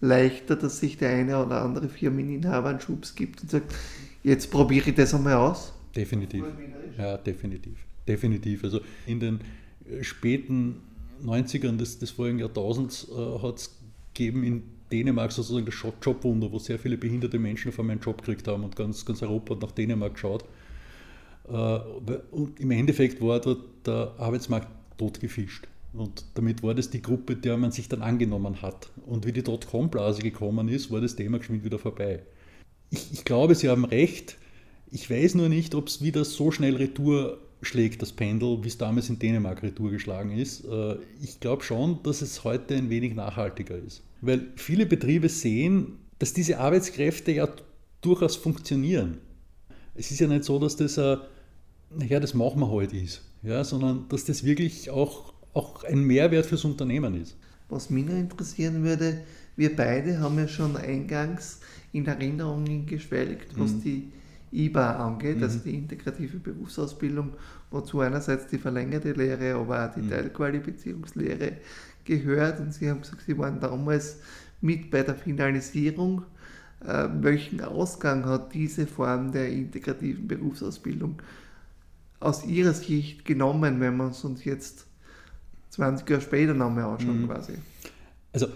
leichter, 0.00 0.56
dass 0.56 0.78
sich 0.78 0.96
der 0.96 1.10
eine 1.10 1.44
oder 1.44 1.62
andere 1.62 1.88
Firmeninhaber 1.88 2.70
einen 2.70 2.80
Schubs 2.80 3.14
gibt 3.14 3.42
und 3.42 3.50
sagt, 3.50 3.74
jetzt 4.22 4.50
probiere 4.50 4.90
ich 4.90 4.94
das 4.94 5.14
einmal 5.14 5.34
aus? 5.34 5.72
definitiv. 5.98 6.44
Ja, 6.96 7.16
definitiv. 7.16 7.76
Definitiv. 8.06 8.64
Also 8.64 8.80
in 9.06 9.20
den 9.20 9.40
äh, 9.88 10.02
späten 10.02 10.76
90ern 11.24 11.76
des, 11.76 11.98
des 11.98 12.10
vorigen 12.10 12.38
Jahrtausends 12.38 13.08
äh, 13.10 13.38
hat 13.42 13.56
es 13.56 13.77
gegeben 14.18 14.42
in 14.42 14.62
Dänemark 14.90 15.32
sozusagen 15.32 15.66
das 15.66 15.74
Jobwunder, 16.02 16.50
wo 16.50 16.58
sehr 16.58 16.78
viele 16.78 16.96
behinderte 16.96 17.38
Menschen 17.38 17.68
auf 17.68 17.78
einmal 17.78 17.92
einen 17.92 18.02
Job 18.02 18.18
gekriegt 18.18 18.48
haben 18.48 18.64
und 18.64 18.74
ganz, 18.74 19.04
ganz 19.04 19.22
Europa 19.22 19.54
nach 19.54 19.70
Dänemark 19.70 20.14
geschaut. 20.14 20.44
Äh, 21.48 21.78
und 22.30 22.58
im 22.58 22.70
Endeffekt 22.70 23.20
war 23.20 23.40
dort 23.40 23.86
der 23.86 24.14
Arbeitsmarkt 24.18 24.68
totgefischt. 24.98 25.68
Und 25.92 26.24
damit 26.34 26.62
war 26.62 26.74
das 26.74 26.90
die 26.90 27.00
Gruppe, 27.00 27.36
der 27.36 27.56
man 27.56 27.70
sich 27.70 27.88
dann 27.88 28.02
angenommen 28.02 28.60
hat. 28.60 28.90
Und 29.06 29.26
wie 29.26 29.32
die 29.32 29.42
Dotcom-Blase 29.42 30.22
gekommen 30.22 30.68
ist, 30.68 30.90
war 30.90 31.00
das 31.00 31.16
Thema 31.16 31.38
geschwind 31.38 31.64
wieder 31.64 31.78
vorbei. 31.78 32.22
Ich, 32.90 33.12
ich 33.12 33.24
glaube, 33.24 33.54
Sie 33.54 33.68
haben 33.68 33.84
recht. 33.84 34.36
Ich 34.90 35.10
weiß 35.10 35.34
nur 35.34 35.48
nicht, 35.48 35.74
ob 35.74 35.88
es 35.88 36.02
wieder 36.02 36.24
so 36.24 36.50
schnell 36.50 36.76
retour 36.76 37.38
schlägt, 37.62 38.02
das 38.02 38.12
Pendel, 38.12 38.62
wie 38.62 38.68
es 38.68 38.78
damals 38.78 39.08
in 39.08 39.18
Dänemark 39.18 39.62
retour 39.62 39.90
geschlagen 39.90 40.32
ist. 40.32 40.64
Äh, 40.64 40.96
ich 41.20 41.40
glaube 41.40 41.64
schon, 41.64 42.02
dass 42.02 42.22
es 42.22 42.44
heute 42.44 42.74
ein 42.74 42.90
wenig 42.90 43.14
nachhaltiger 43.14 43.76
ist. 43.76 44.02
Weil 44.20 44.48
viele 44.56 44.86
Betriebe 44.86 45.28
sehen, 45.28 45.98
dass 46.18 46.32
diese 46.32 46.58
Arbeitskräfte 46.58 47.32
ja 47.32 47.48
durchaus 48.00 48.36
funktionieren. 48.36 49.18
Es 49.94 50.10
ist 50.10 50.20
ja 50.20 50.28
nicht 50.28 50.44
so, 50.44 50.58
dass 50.58 50.76
das 50.76 50.98
ein, 50.98 51.18
naja, 51.96 52.20
das 52.20 52.34
machen 52.34 52.60
wir 52.60 52.68
heute 52.68 52.94
halt 52.94 53.04
ist, 53.04 53.22
ja, 53.42 53.64
sondern 53.64 54.08
dass 54.08 54.24
das 54.24 54.44
wirklich 54.44 54.90
auch, 54.90 55.32
auch 55.54 55.84
ein 55.84 56.00
Mehrwert 56.00 56.46
fürs 56.46 56.64
Unternehmen 56.64 57.20
ist. 57.20 57.36
Was 57.68 57.90
mich 57.90 58.06
noch 58.06 58.14
interessieren 58.14 58.82
würde, 58.82 59.20
wir 59.56 59.74
beide 59.74 60.20
haben 60.20 60.38
ja 60.38 60.48
schon 60.48 60.76
eingangs 60.76 61.60
in 61.92 62.06
Erinnerungen 62.06 62.86
geschwelgt, 62.86 63.58
was 63.58 63.72
mhm. 63.72 63.82
die 63.82 64.12
IBA 64.52 64.96
angeht, 64.96 65.38
mhm. 65.38 65.42
also 65.42 65.58
die 65.58 65.74
integrative 65.74 66.38
Berufsausbildung, 66.38 67.32
wozu 67.70 68.00
einerseits 68.00 68.46
die 68.46 68.58
verlängerte 68.58 69.12
Lehre, 69.12 69.54
aber 69.54 69.86
auch 69.86 69.94
die 69.94 70.02
mhm. 70.02 70.10
Teilqualifizierungslehre 70.10 71.52
gehört. 72.04 72.60
Und 72.60 72.72
Sie 72.72 72.88
haben 72.88 73.00
gesagt, 73.00 73.22
Sie 73.26 73.36
waren 73.36 73.60
damals 73.60 74.20
mit 74.60 74.90
bei 74.90 75.02
der 75.02 75.14
Finalisierung. 75.14 76.22
Äh, 76.84 77.08
welchen 77.20 77.60
Ausgang 77.60 78.24
hat 78.24 78.54
diese 78.54 78.86
Form 78.86 79.32
der 79.32 79.50
integrativen 79.50 80.28
Berufsausbildung 80.28 81.20
aus 82.20 82.44
Ihrer 82.44 82.72
Sicht 82.72 83.24
genommen, 83.24 83.80
wenn 83.80 83.96
wir 83.96 84.08
es 84.08 84.24
uns 84.24 84.44
jetzt 84.44 84.86
20 85.70 86.08
Jahre 86.08 86.22
später 86.22 86.54
nochmal 86.54 86.84
anschauen 86.84 87.22
mhm. 87.22 87.28
quasi? 87.28 87.54
Also 88.32 88.48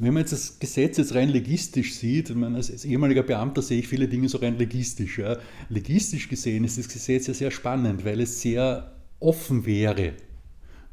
wenn 0.00 0.14
man 0.14 0.22
jetzt 0.22 0.32
das 0.32 0.58
Gesetz 0.58 0.96
jetzt 0.96 1.14
rein 1.14 1.28
legistisch 1.28 1.94
sieht, 1.94 2.34
meine, 2.34 2.56
als, 2.56 2.84
ehemaliger 2.86 3.22
Beamter 3.22 3.60
sehe 3.60 3.80
ich 3.80 3.88
viele 3.88 4.08
Dinge 4.08 4.30
so 4.30 4.38
rein 4.38 4.56
legistisch. 4.56 5.18
Ja. 5.18 5.36
Legistisch 5.68 6.28
gesehen 6.28 6.64
ist 6.64 6.78
das 6.78 6.88
Gesetz 6.88 7.26
ja 7.26 7.34
sehr 7.34 7.50
spannend, 7.50 8.02
weil 8.04 8.22
es 8.22 8.40
sehr 8.40 8.96
offen 9.20 9.66
wäre. 9.66 10.14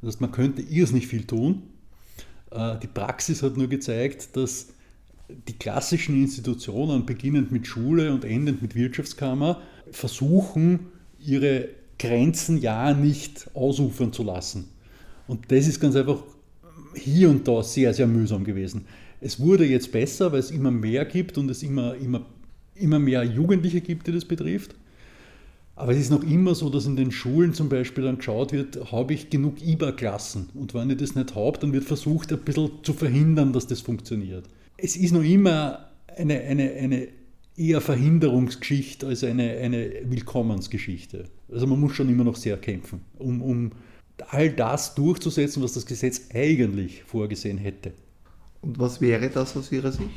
Das 0.01 0.09
heißt, 0.09 0.21
man 0.21 0.33
könnte 0.33 0.61
irrsinnig 0.61 1.07
viel 1.07 1.23
tun. 1.23 1.63
Äh, 2.51 2.79
die 2.79 2.87
Praxis 2.87 3.41
hat 3.43 3.55
nur 3.55 3.67
gezeigt, 3.67 4.35
dass 4.35 4.67
die 5.47 5.53
klassischen 5.53 6.21
Institutionen, 6.21 7.05
beginnend 7.05 7.49
mit 7.49 7.65
Schule 7.65 8.13
und 8.13 8.25
endend 8.25 8.61
mit 8.61 8.75
Wirtschaftskammer, 8.75 9.61
versuchen, 9.89 10.87
ihre 11.19 11.69
Grenzen 11.97 12.57
ja 12.57 12.93
nicht 12.93 13.49
ausufern 13.53 14.11
zu 14.11 14.23
lassen. 14.23 14.67
Und 15.27 15.49
das 15.49 15.67
ist 15.67 15.79
ganz 15.79 15.95
einfach 15.95 16.23
hier 16.95 17.29
und 17.29 17.47
da 17.47 17.63
sehr, 17.63 17.93
sehr 17.93 18.07
mühsam 18.07 18.43
gewesen. 18.43 18.85
Es 19.19 19.39
wurde 19.39 19.65
jetzt 19.65 19.91
besser, 19.91 20.31
weil 20.31 20.39
es 20.39 20.51
immer 20.51 20.71
mehr 20.71 21.05
gibt 21.05 21.37
und 21.37 21.49
es 21.49 21.63
immer, 21.63 21.95
immer, 21.95 22.25
immer 22.75 22.99
mehr 22.99 23.23
Jugendliche 23.23 23.81
gibt, 23.81 24.07
die 24.07 24.11
das 24.11 24.25
betrifft. 24.25 24.75
Aber 25.75 25.91
es 25.91 25.99
ist 25.99 26.09
noch 26.09 26.23
immer 26.23 26.55
so, 26.55 26.69
dass 26.69 26.87
in 26.87 26.95
den 26.95 27.11
Schulen 27.11 27.53
zum 27.53 27.69
Beispiel 27.69 28.03
dann 28.03 28.17
geschaut 28.17 28.51
wird, 28.51 28.91
habe 28.91 29.13
ich 29.13 29.29
genug 29.29 29.61
IBA-Klassen? 29.61 30.49
Und 30.55 30.73
wenn 30.73 30.89
ich 30.89 30.97
das 30.97 31.13
nicht 31.13 31.35
habe, 31.35 31.59
dann 31.59 31.71
wird 31.71 31.83
versucht, 31.83 32.33
ein 32.33 32.39
bisschen 32.39 32.71
zu 32.81 32.93
verhindern, 32.93 33.53
dass 33.53 33.67
das 33.67 33.81
funktioniert. 33.81 34.45
Es 34.77 34.97
ist 34.97 35.11
noch 35.11 35.23
immer 35.23 35.89
eine, 36.17 36.41
eine, 36.41 36.71
eine 36.71 37.07
eher 37.55 37.81
Verhinderungsgeschichte 37.81 39.05
als 39.05 39.23
eine, 39.23 39.57
eine 39.57 39.91
Willkommensgeschichte. 40.05 41.25
Also 41.51 41.67
man 41.67 41.79
muss 41.79 41.93
schon 41.93 42.09
immer 42.09 42.23
noch 42.23 42.35
sehr 42.35 42.57
kämpfen, 42.57 43.01
um, 43.17 43.41
um 43.41 43.71
all 44.29 44.49
das 44.49 44.95
durchzusetzen, 44.95 45.61
was 45.63 45.73
das 45.73 45.85
Gesetz 45.85 46.21
eigentlich 46.33 47.03
vorgesehen 47.03 47.57
hätte. 47.57 47.91
Und 48.61 48.79
was 48.79 48.99
wäre 49.01 49.29
das 49.29 49.55
aus 49.55 49.71
Ihrer 49.71 49.91
Sicht? 49.91 50.09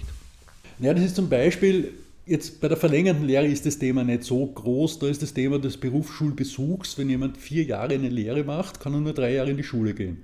Ja, 0.79 0.95
das 0.95 1.05
ist 1.05 1.17
zum 1.17 1.29
Beispiel, 1.29 1.93
jetzt 2.25 2.61
bei 2.61 2.69
der 2.69 2.77
verlängerten 2.77 3.25
Lehre 3.25 3.47
ist 3.47 3.67
das 3.67 3.79
Thema 3.79 4.03
nicht 4.03 4.25
so 4.25 4.47
groß, 4.47 4.99
da 4.99 5.09
ist 5.09 5.23
das 5.23 5.35
Thema 5.35 5.59
des 5.59 5.77
Berufsschulbesuchs. 5.77 6.97
Wenn 6.97 7.11
jemand 7.11 7.37
vier 7.37 7.65
Jahre 7.65 7.95
eine 7.95 8.09
Lehre 8.09 8.45
macht, 8.45 8.81
kann 8.81 8.95
er 8.95 9.01
nur 9.01 9.13
drei 9.13 9.35
Jahre 9.35 9.51
in 9.51 9.59
die 9.59 9.63
Schule 9.63 9.95
gehen. 9.95 10.23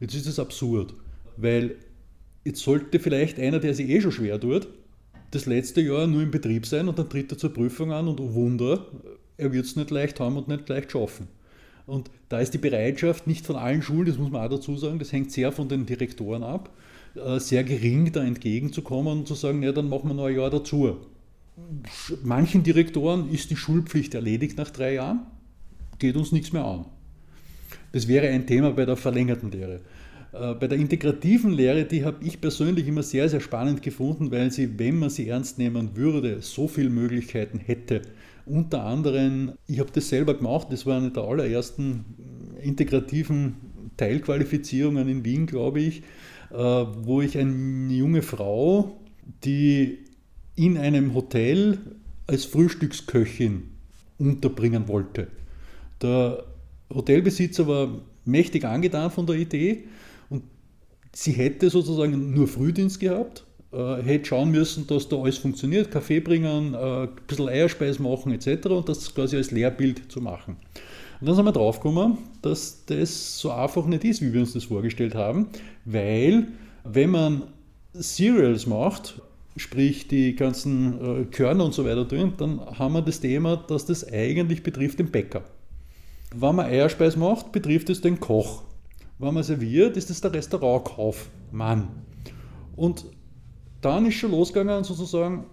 Jetzt 0.00 0.14
ist 0.14 0.26
das 0.26 0.38
absurd, 0.38 0.94
weil 1.36 1.76
jetzt 2.44 2.60
sollte 2.60 3.00
vielleicht 3.00 3.38
einer, 3.38 3.60
der 3.60 3.74
sich 3.74 3.88
eh 3.88 4.00
schon 4.00 4.12
schwer 4.12 4.38
tut, 4.38 4.68
das 5.30 5.46
letzte 5.46 5.80
Jahr 5.80 6.06
nur 6.06 6.22
im 6.22 6.30
Betrieb 6.30 6.66
sein 6.66 6.88
und 6.88 6.98
dann 6.98 7.08
tritt 7.08 7.32
er 7.32 7.38
zur 7.38 7.52
Prüfung 7.52 7.92
an 7.92 8.08
und 8.08 8.20
oh 8.20 8.34
Wunder, 8.34 8.86
er 9.36 9.52
wird 9.52 9.64
es 9.64 9.76
nicht 9.76 9.90
leicht 9.90 10.20
haben 10.20 10.36
und 10.36 10.48
nicht 10.48 10.68
leicht 10.68 10.92
schaffen. 10.92 11.28
Und 11.86 12.10
da 12.28 12.40
ist 12.40 12.54
die 12.54 12.58
Bereitschaft 12.58 13.26
nicht 13.26 13.46
von 13.46 13.56
allen 13.56 13.82
Schulen, 13.82 14.06
das 14.06 14.16
muss 14.16 14.30
man 14.30 14.44
auch 14.44 14.50
dazu 14.50 14.76
sagen, 14.76 14.98
das 14.98 15.12
hängt 15.12 15.32
sehr 15.32 15.52
von 15.52 15.68
den 15.68 15.84
Direktoren 15.84 16.42
ab, 16.42 16.70
äh, 17.14 17.38
sehr 17.38 17.62
gering 17.62 18.10
da 18.12 18.24
entgegenzukommen 18.24 19.18
und 19.18 19.28
zu 19.28 19.34
sagen, 19.34 19.62
ja, 19.62 19.72
dann 19.72 19.88
machen 19.88 20.08
wir 20.08 20.14
noch 20.14 20.26
ein 20.26 20.36
Jahr 20.36 20.50
dazu. 20.50 20.96
Manchen 22.22 22.62
Direktoren 22.62 23.30
ist 23.30 23.50
die 23.50 23.56
Schulpflicht 23.56 24.14
erledigt 24.14 24.56
nach 24.58 24.70
drei 24.70 24.94
Jahren, 24.94 25.20
geht 25.98 26.16
uns 26.16 26.32
nichts 26.32 26.52
mehr 26.52 26.64
an. 26.64 26.86
Das 27.92 28.08
wäre 28.08 28.28
ein 28.28 28.46
Thema 28.46 28.72
bei 28.72 28.86
der 28.86 28.96
verlängerten 28.96 29.52
Lehre. 29.52 29.80
Äh, 30.32 30.54
bei 30.54 30.66
der 30.66 30.78
integrativen 30.78 31.52
Lehre, 31.52 31.84
die 31.84 32.04
habe 32.04 32.24
ich 32.24 32.40
persönlich 32.40 32.88
immer 32.88 33.02
sehr, 33.02 33.28
sehr 33.28 33.40
spannend 33.40 33.82
gefunden, 33.82 34.30
weil 34.32 34.50
sie, 34.50 34.78
wenn 34.78 34.98
man 34.98 35.10
sie 35.10 35.28
ernst 35.28 35.58
nehmen 35.58 35.96
würde, 35.96 36.40
so 36.40 36.66
viele 36.66 36.90
Möglichkeiten 36.90 37.58
hätte, 37.58 38.02
unter 38.46 38.84
anderem, 38.84 39.52
ich 39.66 39.80
habe 39.80 39.90
das 39.92 40.08
selber 40.08 40.34
gemacht, 40.34 40.68
das 40.70 40.86
war 40.86 40.98
eine 40.98 41.10
der 41.10 41.22
allerersten 41.22 42.04
integrativen 42.60 43.56
Teilqualifizierungen 43.96 45.08
in 45.08 45.24
Wien, 45.24 45.46
glaube 45.46 45.80
ich, 45.80 46.02
äh, 46.50 46.56
wo 46.56 47.20
ich 47.20 47.38
eine 47.38 47.92
junge 47.92 48.22
Frau, 48.22 49.00
die 49.44 49.98
in 50.56 50.76
einem 50.76 51.14
Hotel 51.14 51.78
als 52.26 52.44
Frühstücksköchin 52.44 53.64
unterbringen 54.18 54.88
wollte. 54.88 55.28
Der 56.00 56.44
Hotelbesitzer 56.92 57.66
war 57.66 58.00
mächtig 58.24 58.64
angetan 58.64 59.10
von 59.10 59.26
der 59.26 59.36
Idee 59.36 59.84
und 60.30 60.42
sie 61.12 61.32
hätte 61.32 61.70
sozusagen 61.70 62.32
nur 62.32 62.48
Frühdienst 62.48 63.00
gehabt 63.00 63.44
äh, 63.74 64.02
hätte 64.02 64.26
schauen 64.26 64.50
müssen, 64.50 64.86
dass 64.86 65.08
da 65.08 65.16
alles 65.16 65.38
funktioniert, 65.38 65.90
Kaffee 65.90 66.20
bringen, 66.20 66.74
äh, 66.74 67.02
ein 67.04 67.08
bisschen 67.26 67.48
Eierspeis 67.48 67.98
machen 67.98 68.32
etc. 68.32 68.66
und 68.66 68.88
das 68.88 69.14
quasi 69.14 69.36
als 69.36 69.50
Lehrbild 69.50 70.10
zu 70.10 70.20
machen. 70.20 70.56
Und 71.20 71.26
dann 71.26 71.36
sind 71.36 71.44
wir 71.44 71.52
draufgekommen, 71.52 72.18
dass 72.42 72.84
das 72.86 73.38
so 73.38 73.50
einfach 73.50 73.86
nicht 73.86 74.04
ist, 74.04 74.22
wie 74.22 74.32
wir 74.32 74.40
uns 74.40 74.52
das 74.52 74.64
vorgestellt 74.64 75.14
haben, 75.14 75.48
weil 75.84 76.48
wenn 76.84 77.10
man 77.10 77.42
Cereals 77.98 78.66
macht, 78.66 79.20
sprich 79.56 80.08
die 80.08 80.34
ganzen 80.34 81.22
äh, 81.22 81.24
Körner 81.24 81.64
und 81.64 81.74
so 81.74 81.84
weiter 81.84 82.04
drin, 82.04 82.32
dann 82.36 82.60
haben 82.78 82.94
wir 82.94 83.02
das 83.02 83.20
Thema, 83.20 83.56
dass 83.56 83.86
das 83.86 84.06
eigentlich 84.12 84.62
betrifft 84.62 84.98
den 84.98 85.10
Bäcker. 85.10 85.42
Wenn 86.34 86.56
man 86.56 86.66
Eierspeis 86.66 87.16
macht, 87.16 87.52
betrifft 87.52 87.90
es 87.90 88.00
den 88.00 88.18
Koch. 88.18 88.62
Wenn 89.18 89.34
man 89.34 89.44
serviert, 89.44 89.96
ist 89.96 90.10
es 90.10 90.20
der 90.20 90.32
Restaurantkaufmann. 90.32 91.88
Und 92.74 93.06
dann 93.84 94.06
ist 94.06 94.14
schon 94.14 94.30
losgegangen 94.30 94.84
sozusagen, 94.84 95.46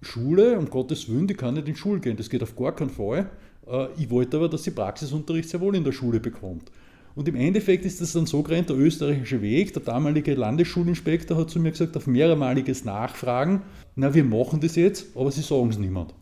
Schule, 0.00 0.58
um 0.58 0.70
Gottes 0.70 1.08
Willen, 1.08 1.26
die 1.26 1.34
kann 1.34 1.54
nicht 1.54 1.68
in 1.68 1.76
Schule 1.76 2.00
gehen, 2.00 2.16
das 2.16 2.30
geht 2.30 2.42
auf 2.42 2.54
gar 2.54 2.74
keinen 2.74 2.90
Fall. 2.90 3.30
Äh, 3.66 3.88
ich 3.98 4.10
wollte 4.10 4.36
aber, 4.36 4.48
dass 4.48 4.64
sie 4.64 4.70
Praxisunterricht 4.70 5.48
sehr 5.48 5.60
wohl 5.60 5.74
in 5.74 5.84
der 5.84 5.92
Schule 5.92 6.20
bekommt. 6.20 6.70
Und 7.14 7.26
im 7.26 7.34
Endeffekt 7.34 7.84
ist 7.84 8.00
das 8.00 8.12
dann 8.12 8.26
so 8.26 8.42
gerannt, 8.42 8.68
der 8.68 8.76
österreichische 8.76 9.42
Weg. 9.42 9.72
Der 9.72 9.82
damalige 9.82 10.34
Landesschulinspektor 10.34 11.36
hat 11.36 11.50
zu 11.50 11.58
mir 11.58 11.72
gesagt, 11.72 11.96
auf 11.96 12.06
mehrmaliges 12.06 12.84
Nachfragen, 12.84 13.62
na, 13.96 14.14
wir 14.14 14.22
machen 14.22 14.60
das 14.60 14.76
jetzt, 14.76 15.16
aber 15.16 15.32
sie 15.32 15.42
sagen 15.42 15.70
es 15.70 15.78
niemand. 15.78 16.14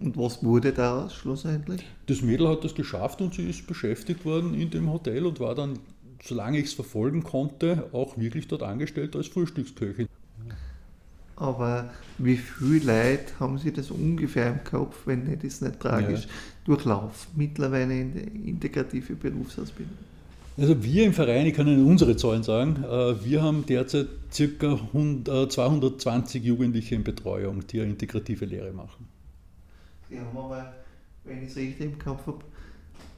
Und 0.00 0.16
was 0.16 0.42
wurde 0.42 0.72
daraus 0.72 1.12
schlussendlich? 1.14 1.84
Das 2.06 2.22
Mädel 2.22 2.48
hat 2.48 2.64
das 2.64 2.74
geschafft 2.74 3.20
und 3.20 3.34
sie 3.34 3.50
ist 3.50 3.66
beschäftigt 3.66 4.24
worden 4.24 4.54
in 4.54 4.70
dem 4.70 4.90
Hotel 4.90 5.26
und 5.26 5.40
war 5.40 5.54
dann 5.54 5.78
solange 6.22 6.58
ich 6.58 6.66
es 6.66 6.72
verfolgen 6.74 7.22
konnte, 7.22 7.88
auch 7.92 8.18
wirklich 8.18 8.48
dort 8.48 8.62
angestellt 8.62 9.16
als 9.16 9.28
Frühstücksköchin. 9.28 10.06
Aber 11.36 11.90
wie 12.18 12.36
viel 12.36 12.84
Leid 12.84 13.32
haben 13.40 13.56
Sie 13.56 13.72
das 13.72 13.90
ungefähr 13.90 14.48
im 14.48 14.62
Kopf, 14.62 15.06
wenn 15.06 15.24
nicht, 15.24 15.42
ist 15.42 15.62
nicht 15.62 15.80
tragisch, 15.80 16.24
ja. 16.24 16.30
durchlaufen 16.66 17.32
mittlerweile 17.34 17.98
in 17.98 18.12
die 18.12 18.50
integrative 18.50 19.14
Berufsausbildung? 19.14 19.96
Also 20.58 20.82
wir 20.82 21.04
im 21.06 21.14
Verein, 21.14 21.46
ich 21.46 21.54
kann 21.54 21.66
Ihnen 21.66 21.86
unsere 21.86 22.14
Zahlen 22.16 22.42
sagen, 22.42 22.84
äh, 22.84 23.24
wir 23.24 23.42
haben 23.42 23.64
derzeit 23.64 24.08
ca. 24.58 24.78
220 25.48 26.44
Jugendliche 26.44 26.94
in 26.94 27.04
Betreuung, 27.04 27.66
die 27.66 27.80
eine 27.80 27.92
integrative 27.92 28.44
Lehre 28.44 28.72
machen. 28.72 29.08
Die 30.10 30.20
haben 30.20 30.36
aber, 30.36 30.74
wenn 31.24 31.42
ich 31.42 31.50
es 31.50 31.56
richtig 31.56 31.86
im 31.86 31.98
Kopf 31.98 32.26
habe, 32.26 32.44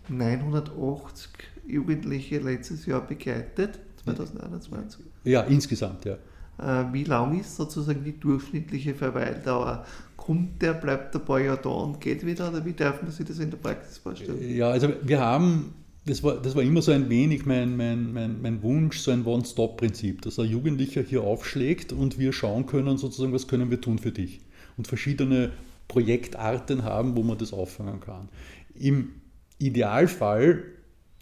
980 0.08 1.30
Jugendliche 1.66 2.38
letztes 2.38 2.86
Jahr 2.86 3.06
begleitet, 3.06 3.78
2021. 4.04 5.04
Ja, 5.24 5.42
insgesamt, 5.42 6.04
ja. 6.04 6.16
Äh, 6.58 6.92
wie 6.92 7.04
lang 7.04 7.38
ist 7.38 7.56
sozusagen 7.56 8.04
die 8.04 8.18
durchschnittliche 8.18 8.94
Verweildauer? 8.94 9.84
Kommt 10.16 10.62
der, 10.62 10.74
bleibt 10.74 11.14
ein 11.14 11.24
paar 11.24 11.40
Jahre 11.40 11.60
da 11.62 11.70
und 11.70 12.00
geht 12.00 12.24
wieder 12.24 12.50
oder 12.50 12.64
wie 12.64 12.72
darf 12.72 13.02
man 13.02 13.10
sich 13.10 13.26
das 13.26 13.38
in 13.38 13.50
der 13.50 13.58
Praxis 13.58 13.98
vorstellen? 13.98 14.38
Ja, 14.54 14.70
also 14.70 14.92
wir 15.02 15.20
haben, 15.20 15.74
das 16.06 16.22
war, 16.22 16.40
das 16.40 16.54
war 16.54 16.62
immer 16.62 16.82
so 16.82 16.92
ein 16.92 17.08
wenig 17.08 17.46
mein, 17.46 17.76
mein, 17.76 18.12
mein, 18.12 18.40
mein 18.40 18.62
Wunsch, 18.62 18.98
so 18.98 19.10
ein 19.10 19.24
One-Stop-Prinzip, 19.24 20.22
dass 20.22 20.38
ein 20.38 20.46
Jugendlicher 20.46 21.02
hier 21.02 21.22
aufschlägt 21.22 21.92
und 21.92 22.18
wir 22.18 22.32
schauen 22.32 22.66
können, 22.66 22.98
sozusagen, 22.98 23.32
was 23.32 23.48
können 23.48 23.70
wir 23.70 23.80
tun 23.80 23.98
für 23.98 24.12
dich. 24.12 24.40
Und 24.76 24.86
verschiedene 24.86 25.50
Projektarten 25.88 26.84
haben, 26.84 27.16
wo 27.16 27.22
man 27.22 27.38
das 27.38 27.52
auffangen 27.52 28.00
kann. 28.00 28.28
Im 28.74 29.12
Idealfall 29.58 30.62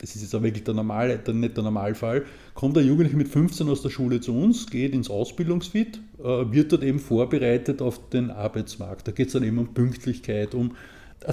das 0.00 0.16
ist 0.16 0.22
jetzt 0.22 0.34
auch 0.34 0.42
wirklich 0.42 0.64
der 0.64 0.74
normale, 0.74 1.18
der, 1.18 1.34
nicht 1.34 1.56
der 1.56 1.64
Normalfall, 1.64 2.24
kommt 2.54 2.76
der 2.76 2.82
Jugendliche 2.82 3.16
mit 3.16 3.28
15 3.28 3.68
aus 3.68 3.82
der 3.82 3.90
Schule 3.90 4.20
zu 4.20 4.34
uns, 4.34 4.68
geht 4.68 4.94
ins 4.94 5.10
Ausbildungsfit, 5.10 6.00
äh, 6.18 6.22
wird 6.22 6.72
dort 6.72 6.82
eben 6.82 6.98
vorbereitet 6.98 7.82
auf 7.82 8.08
den 8.08 8.30
Arbeitsmarkt. 8.30 9.06
Da 9.08 9.12
geht 9.12 9.28
es 9.28 9.34
dann 9.34 9.44
eben 9.44 9.58
um 9.58 9.74
Pünktlichkeit, 9.74 10.54
um 10.54 10.72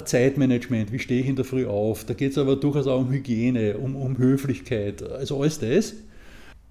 Zeitmanagement, 0.04 0.92
wie 0.92 0.98
stehe 0.98 1.22
ich 1.22 1.28
in 1.28 1.36
der 1.36 1.46
Früh 1.46 1.66
auf. 1.66 2.04
Da 2.04 2.12
geht 2.12 2.32
es 2.32 2.38
aber 2.38 2.56
durchaus 2.56 2.86
auch 2.86 3.00
um 3.00 3.10
Hygiene, 3.10 3.78
um, 3.78 3.96
um 3.96 4.18
Höflichkeit, 4.18 5.02
also 5.02 5.40
alles 5.40 5.58
das. 5.58 5.94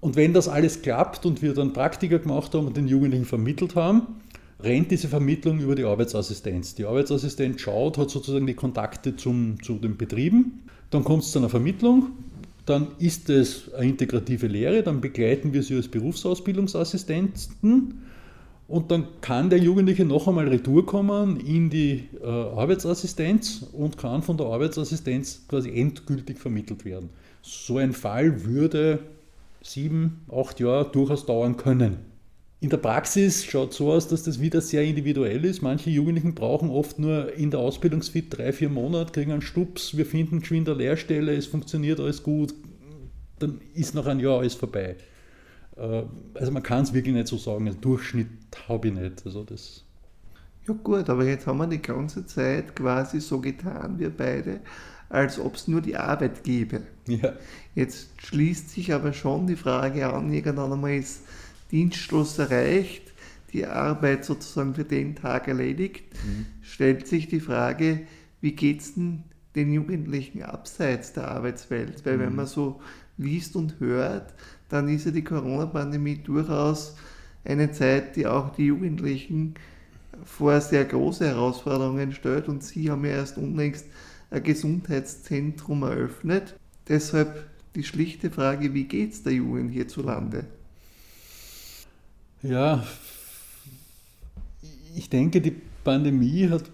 Und 0.00 0.14
wenn 0.14 0.32
das 0.32 0.46
alles 0.46 0.82
klappt 0.82 1.26
und 1.26 1.42
wir 1.42 1.54
dann 1.54 1.72
Praktika 1.72 2.18
gemacht 2.18 2.54
haben 2.54 2.68
und 2.68 2.76
den 2.76 2.86
Jugendlichen 2.86 3.24
vermittelt 3.24 3.74
haben, 3.74 4.20
rennt 4.60 4.90
diese 4.90 5.08
Vermittlung 5.08 5.60
über 5.60 5.74
die 5.74 5.84
Arbeitsassistenz. 5.84 6.74
Die 6.74 6.84
Arbeitsassistenz 6.84 7.60
schaut, 7.60 7.98
hat 7.98 8.10
sozusagen 8.10 8.46
die 8.46 8.54
Kontakte 8.54 9.16
zum, 9.16 9.62
zu 9.62 9.74
den 9.74 9.96
Betrieben 9.96 10.62
dann 10.90 11.04
kommt 11.04 11.24
es 11.24 11.32
zu 11.32 11.38
einer 11.38 11.48
Vermittlung, 11.48 12.10
dann 12.66 12.88
ist 12.98 13.30
es 13.30 13.72
eine 13.74 13.90
integrative 13.90 14.46
Lehre, 14.46 14.82
dann 14.82 15.00
begleiten 15.00 15.52
wir 15.52 15.62
sie 15.62 15.76
als 15.76 15.88
Berufsausbildungsassistenten 15.88 18.02
und 18.68 18.90
dann 18.90 19.06
kann 19.20 19.48
der 19.48 19.58
Jugendliche 19.58 20.04
noch 20.04 20.28
einmal 20.28 20.48
retour 20.48 20.84
kommen 20.84 21.40
in 21.40 21.70
die 21.70 22.04
äh, 22.22 22.26
Arbeitsassistenz 22.26 23.66
und 23.72 23.96
kann 23.96 24.22
von 24.22 24.36
der 24.36 24.46
Arbeitsassistenz 24.46 25.46
quasi 25.48 25.70
endgültig 25.70 26.38
vermittelt 26.38 26.84
werden. 26.84 27.08
So 27.40 27.78
ein 27.78 27.92
Fall 27.92 28.44
würde 28.44 28.98
sieben, 29.62 30.24
acht 30.30 30.60
Jahre 30.60 30.90
durchaus 30.90 31.24
dauern 31.24 31.56
können. 31.56 31.96
In 32.60 32.70
der 32.70 32.78
Praxis 32.78 33.44
schaut 33.44 33.70
es 33.70 33.76
so 33.76 33.92
aus, 33.92 34.08
dass 34.08 34.24
das 34.24 34.40
wieder 34.40 34.60
sehr 34.60 34.82
individuell 34.82 35.44
ist. 35.44 35.62
Manche 35.62 35.90
Jugendlichen 35.90 36.34
brauchen 36.34 36.70
oft 36.70 36.98
nur 36.98 37.32
in 37.34 37.52
der 37.52 37.60
Ausbildungsfit 37.60 38.36
drei, 38.36 38.52
vier 38.52 38.68
Monate, 38.68 39.12
kriegen 39.12 39.30
einen 39.30 39.42
Stups, 39.42 39.96
wir 39.96 40.04
finden 40.04 40.40
geschwind 40.40 40.68
eine 40.68 40.78
Lehrstelle, 40.78 41.36
es 41.36 41.46
funktioniert 41.46 42.00
alles 42.00 42.24
gut, 42.24 42.54
dann 43.38 43.60
ist 43.74 43.94
nach 43.94 44.06
einem 44.06 44.18
Jahr 44.18 44.40
alles 44.40 44.54
vorbei. 44.54 44.96
Äh, 45.76 46.02
also 46.34 46.50
man 46.50 46.64
kann 46.64 46.82
es 46.82 46.92
wirklich 46.92 47.14
nicht 47.14 47.28
so 47.28 47.36
sagen, 47.36 47.68
einen 47.68 47.80
Durchschnitt 47.80 48.28
habe 48.68 48.88
ich 48.88 48.94
nicht. 48.94 49.24
Also 49.24 49.44
das 49.44 49.84
ja 50.66 50.74
gut, 50.74 51.08
aber 51.08 51.24
jetzt 51.24 51.46
haben 51.46 51.58
wir 51.58 51.66
die 51.66 51.80
ganze 51.80 52.26
Zeit 52.26 52.76
quasi 52.76 53.20
so 53.20 53.40
getan, 53.40 53.98
wir 53.98 54.10
beide, 54.10 54.60
als 55.08 55.38
ob 55.38 55.54
es 55.54 55.66
nur 55.66 55.80
die 55.80 55.96
Arbeit 55.96 56.44
gäbe. 56.44 56.82
Ja. 57.06 57.32
Jetzt 57.74 58.10
schließt 58.18 58.68
sich 58.70 58.92
aber 58.92 59.14
schon 59.14 59.46
die 59.46 59.56
Frage 59.56 60.12
an, 60.12 60.30
irgendwann 60.30 60.72
einmal 60.72 60.92
ist 60.92 61.22
Dienstschluss 61.70 62.38
erreicht, 62.38 63.12
die 63.52 63.66
Arbeit 63.66 64.24
sozusagen 64.24 64.74
für 64.74 64.84
den 64.84 65.16
Tag 65.16 65.48
erledigt, 65.48 66.04
mhm. 66.24 66.46
stellt 66.62 67.06
sich 67.06 67.28
die 67.28 67.40
Frage, 67.40 68.00
wie 68.40 68.52
geht 68.52 68.80
es 68.80 68.94
denn 68.94 69.24
den 69.54 69.72
Jugendlichen 69.72 70.42
abseits 70.42 71.12
der 71.12 71.28
Arbeitswelt? 71.28 72.04
Weil 72.04 72.16
mhm. 72.16 72.20
wenn 72.20 72.36
man 72.36 72.46
so 72.46 72.80
liest 73.16 73.56
und 73.56 73.80
hört, 73.80 74.34
dann 74.68 74.88
ist 74.88 75.06
ja 75.06 75.10
die 75.10 75.24
Corona-Pandemie 75.24 76.18
durchaus 76.18 76.96
eine 77.44 77.72
Zeit, 77.72 78.16
die 78.16 78.26
auch 78.26 78.54
die 78.54 78.66
Jugendlichen 78.66 79.54
vor 80.24 80.60
sehr 80.60 80.84
große 80.84 81.26
Herausforderungen 81.26 82.12
stellt 82.12 82.48
und 82.48 82.62
Sie 82.62 82.90
haben 82.90 83.04
ja 83.04 83.12
erst 83.12 83.38
unlängst 83.38 83.86
ein 84.30 84.42
Gesundheitszentrum 84.42 85.82
eröffnet. 85.82 86.58
Deshalb 86.88 87.46
die 87.74 87.84
schlichte 87.84 88.30
Frage, 88.30 88.74
wie 88.74 88.84
geht 88.84 89.12
es 89.12 89.22
der 89.22 89.34
Jugend 89.34 89.70
hierzulande? 89.70 90.46
Ja, 92.42 92.86
ich 94.94 95.10
denke, 95.10 95.40
die 95.40 95.56
Pandemie 95.82 96.48
hat 96.48 96.64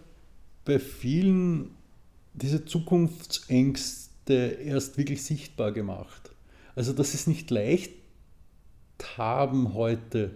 bei 0.64 0.78
vielen 0.78 1.70
diese 2.34 2.64
Zukunftsängste 2.64 4.34
erst 4.34 4.98
wirklich 4.98 5.22
sichtbar 5.22 5.72
gemacht. 5.72 6.30
Also, 6.74 6.92
dass 6.92 7.12
sie 7.12 7.16
es 7.16 7.26
nicht 7.26 7.50
leicht 7.50 7.92
haben 9.16 9.74
heute, 9.74 10.32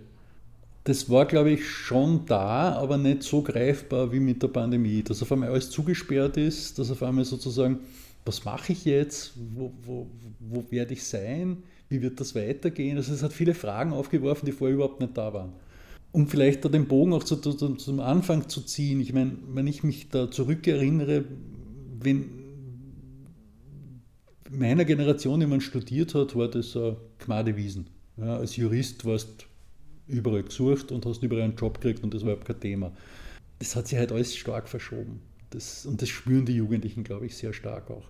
das 0.84 1.10
war, 1.10 1.26
glaube 1.26 1.50
ich, 1.50 1.68
schon 1.68 2.24
da, 2.24 2.72
aber 2.72 2.96
nicht 2.96 3.22
so 3.22 3.42
greifbar 3.42 4.10
wie 4.10 4.20
mit 4.20 4.42
der 4.42 4.48
Pandemie. 4.48 5.02
Dass 5.02 5.22
auf 5.22 5.30
einmal 5.30 5.50
alles 5.50 5.68
zugesperrt 5.68 6.38
ist, 6.38 6.78
dass 6.78 6.90
auf 6.90 7.02
einmal 7.02 7.26
sozusagen, 7.26 7.80
was 8.24 8.44
mache 8.46 8.72
ich 8.72 8.86
jetzt, 8.86 9.32
wo, 9.54 9.72
wo, 9.84 10.06
wo 10.40 10.64
werde 10.70 10.94
ich 10.94 11.04
sein, 11.04 11.62
wie 11.88 12.02
wird 12.02 12.20
das 12.20 12.34
weitergehen? 12.34 12.96
Also 12.96 13.12
es 13.12 13.22
hat 13.22 13.32
viele 13.32 13.54
Fragen 13.54 13.92
aufgeworfen, 13.92 14.46
die 14.46 14.52
vorher 14.52 14.74
überhaupt 14.74 15.00
nicht 15.00 15.16
da 15.16 15.32
waren. 15.32 15.52
Um 16.12 16.26
vielleicht 16.26 16.64
da 16.64 16.68
den 16.68 16.88
Bogen 16.88 17.12
auch 17.12 17.24
zu, 17.24 17.36
zu, 17.36 17.52
zum 17.52 18.00
Anfang 18.00 18.48
zu 18.48 18.62
ziehen, 18.62 19.00
ich 19.00 19.12
meine, 19.12 19.36
wenn 19.52 19.66
ich 19.66 19.82
mich 19.82 20.08
da 20.08 20.30
zurückerinnere, 20.30 21.24
wenn 22.00 22.30
meiner 24.50 24.84
Generation 24.84 25.40
jemand 25.40 25.62
studiert 25.62 26.14
hat, 26.14 26.34
war 26.34 26.48
das 26.48 26.74
äh, 26.74 26.94
Gmadewiesen. 27.18 27.86
Ja, 28.16 28.38
als 28.38 28.56
Jurist 28.56 29.04
warst 29.04 29.46
überall 30.06 30.42
gesucht 30.42 30.90
und 30.90 31.04
hast 31.04 31.22
überall 31.22 31.42
einen 31.42 31.56
Job 31.56 31.80
gekriegt 31.80 32.02
und 32.02 32.14
das 32.14 32.22
war 32.22 32.32
überhaupt 32.32 32.46
kein 32.46 32.60
Thema. 32.60 32.92
Das 33.58 33.76
hat 33.76 33.88
sich 33.88 33.98
halt 33.98 34.10
alles 34.10 34.34
stark 34.34 34.68
verschoben. 34.68 35.20
Das, 35.50 35.84
und 35.84 36.00
das 36.00 36.08
spüren 36.08 36.46
die 36.46 36.54
Jugendlichen, 36.54 37.04
glaube 37.04 37.26
ich, 37.26 37.36
sehr 37.36 37.52
stark 37.52 37.90
auch 37.90 38.04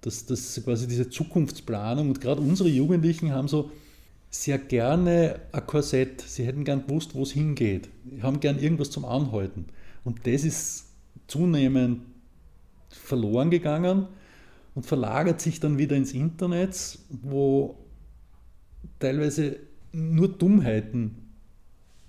dass 0.00 0.26
das 0.26 0.60
quasi 0.64 0.86
diese 0.86 1.10
Zukunftsplanung 1.10 2.08
und 2.08 2.20
gerade 2.20 2.40
unsere 2.40 2.68
Jugendlichen 2.68 3.32
haben 3.32 3.48
so 3.48 3.70
sehr 4.30 4.58
gerne 4.58 5.40
ein 5.52 5.66
Korsett. 5.66 6.20
Sie 6.20 6.44
hätten 6.44 6.64
gern 6.64 6.86
gewusst, 6.86 7.14
wo 7.14 7.22
es 7.22 7.32
hingeht. 7.32 7.88
Sie 8.10 8.22
haben 8.22 8.40
gern 8.40 8.58
irgendwas 8.58 8.90
zum 8.90 9.04
Anhalten. 9.04 9.66
Und 10.04 10.26
das 10.26 10.44
ist 10.44 10.86
zunehmend 11.26 12.02
verloren 12.90 13.50
gegangen 13.50 14.06
und 14.74 14.86
verlagert 14.86 15.40
sich 15.40 15.60
dann 15.60 15.78
wieder 15.78 15.96
ins 15.96 16.12
Internet, 16.12 16.98
wo 17.10 17.76
teilweise 18.98 19.56
nur 19.92 20.28
Dummheiten 20.28 21.16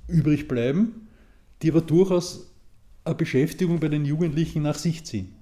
übrig 0.07 0.47
bleiben, 0.47 1.07
die 1.61 1.71
aber 1.71 1.81
durchaus 1.81 2.51
eine 3.03 3.15
Beschäftigung 3.15 3.79
bei 3.79 3.87
den 3.87 4.05
Jugendlichen 4.05 4.61
nach 4.63 4.77
sich 4.77 5.05
ziehen. 5.05 5.35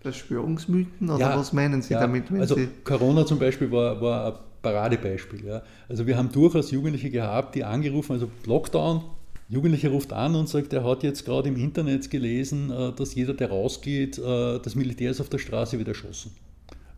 Verschwörungsmythen 0.00 1.10
oder 1.10 1.18
ja, 1.18 1.38
was 1.38 1.52
meinen 1.52 1.82
Sie 1.82 1.94
ja, 1.94 2.00
damit? 2.00 2.30
also 2.30 2.54
Sie 2.54 2.68
Corona 2.84 3.26
zum 3.26 3.38
Beispiel 3.38 3.70
war, 3.70 4.00
war 4.00 4.26
ein 4.26 4.32
Paradebeispiel. 4.62 5.44
Ja. 5.44 5.62
Also 5.88 6.06
wir 6.06 6.16
haben 6.16 6.30
durchaus 6.30 6.70
Jugendliche 6.70 7.10
gehabt, 7.10 7.54
die 7.54 7.64
angerufen, 7.64 8.12
also 8.12 8.30
Lockdown, 8.46 9.02
Jugendlicher 9.48 9.88
ruft 9.88 10.12
an 10.12 10.34
und 10.34 10.48
sagt, 10.48 10.72
er 10.74 10.84
hat 10.84 11.02
jetzt 11.02 11.24
gerade 11.24 11.48
im 11.48 11.56
Internet 11.56 12.10
gelesen, 12.10 12.70
äh, 12.70 12.92
dass 12.92 13.14
jeder, 13.14 13.32
der 13.32 13.48
rausgeht, 13.48 14.18
äh, 14.18 14.58
das 14.58 14.74
Militär 14.74 15.10
ist 15.10 15.20
auf 15.20 15.30
der 15.30 15.38
Straße 15.38 15.78
wieder 15.78 15.88
erschossen. 15.88 16.32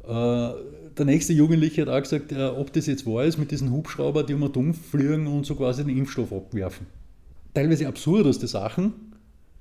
Äh, 0.03 0.09
der 0.99 1.05
nächste 1.05 1.33
Jugendliche 1.33 1.83
hat 1.83 1.89
auch 1.89 2.03
gesagt, 2.03 2.33
ob 2.33 2.73
das 2.73 2.87
jetzt 2.87 3.07
wahr 3.07 3.25
ist 3.25 3.39
mit 3.39 3.53
diesen 3.53 3.71
Hubschrauber, 3.71 4.25
die 4.25 4.35
um 4.35 4.41
den 4.41 4.53
Dumpf 4.53 4.91
fliegen 4.91 5.29
und 5.29 5.47
so 5.47 5.55
quasi 5.55 5.85
den 5.85 5.97
Impfstoff 5.97 6.33
abwerfen. 6.33 6.87
Teilweise 7.55 7.87
absurdeste 7.87 8.49
Sachen, 8.49 8.93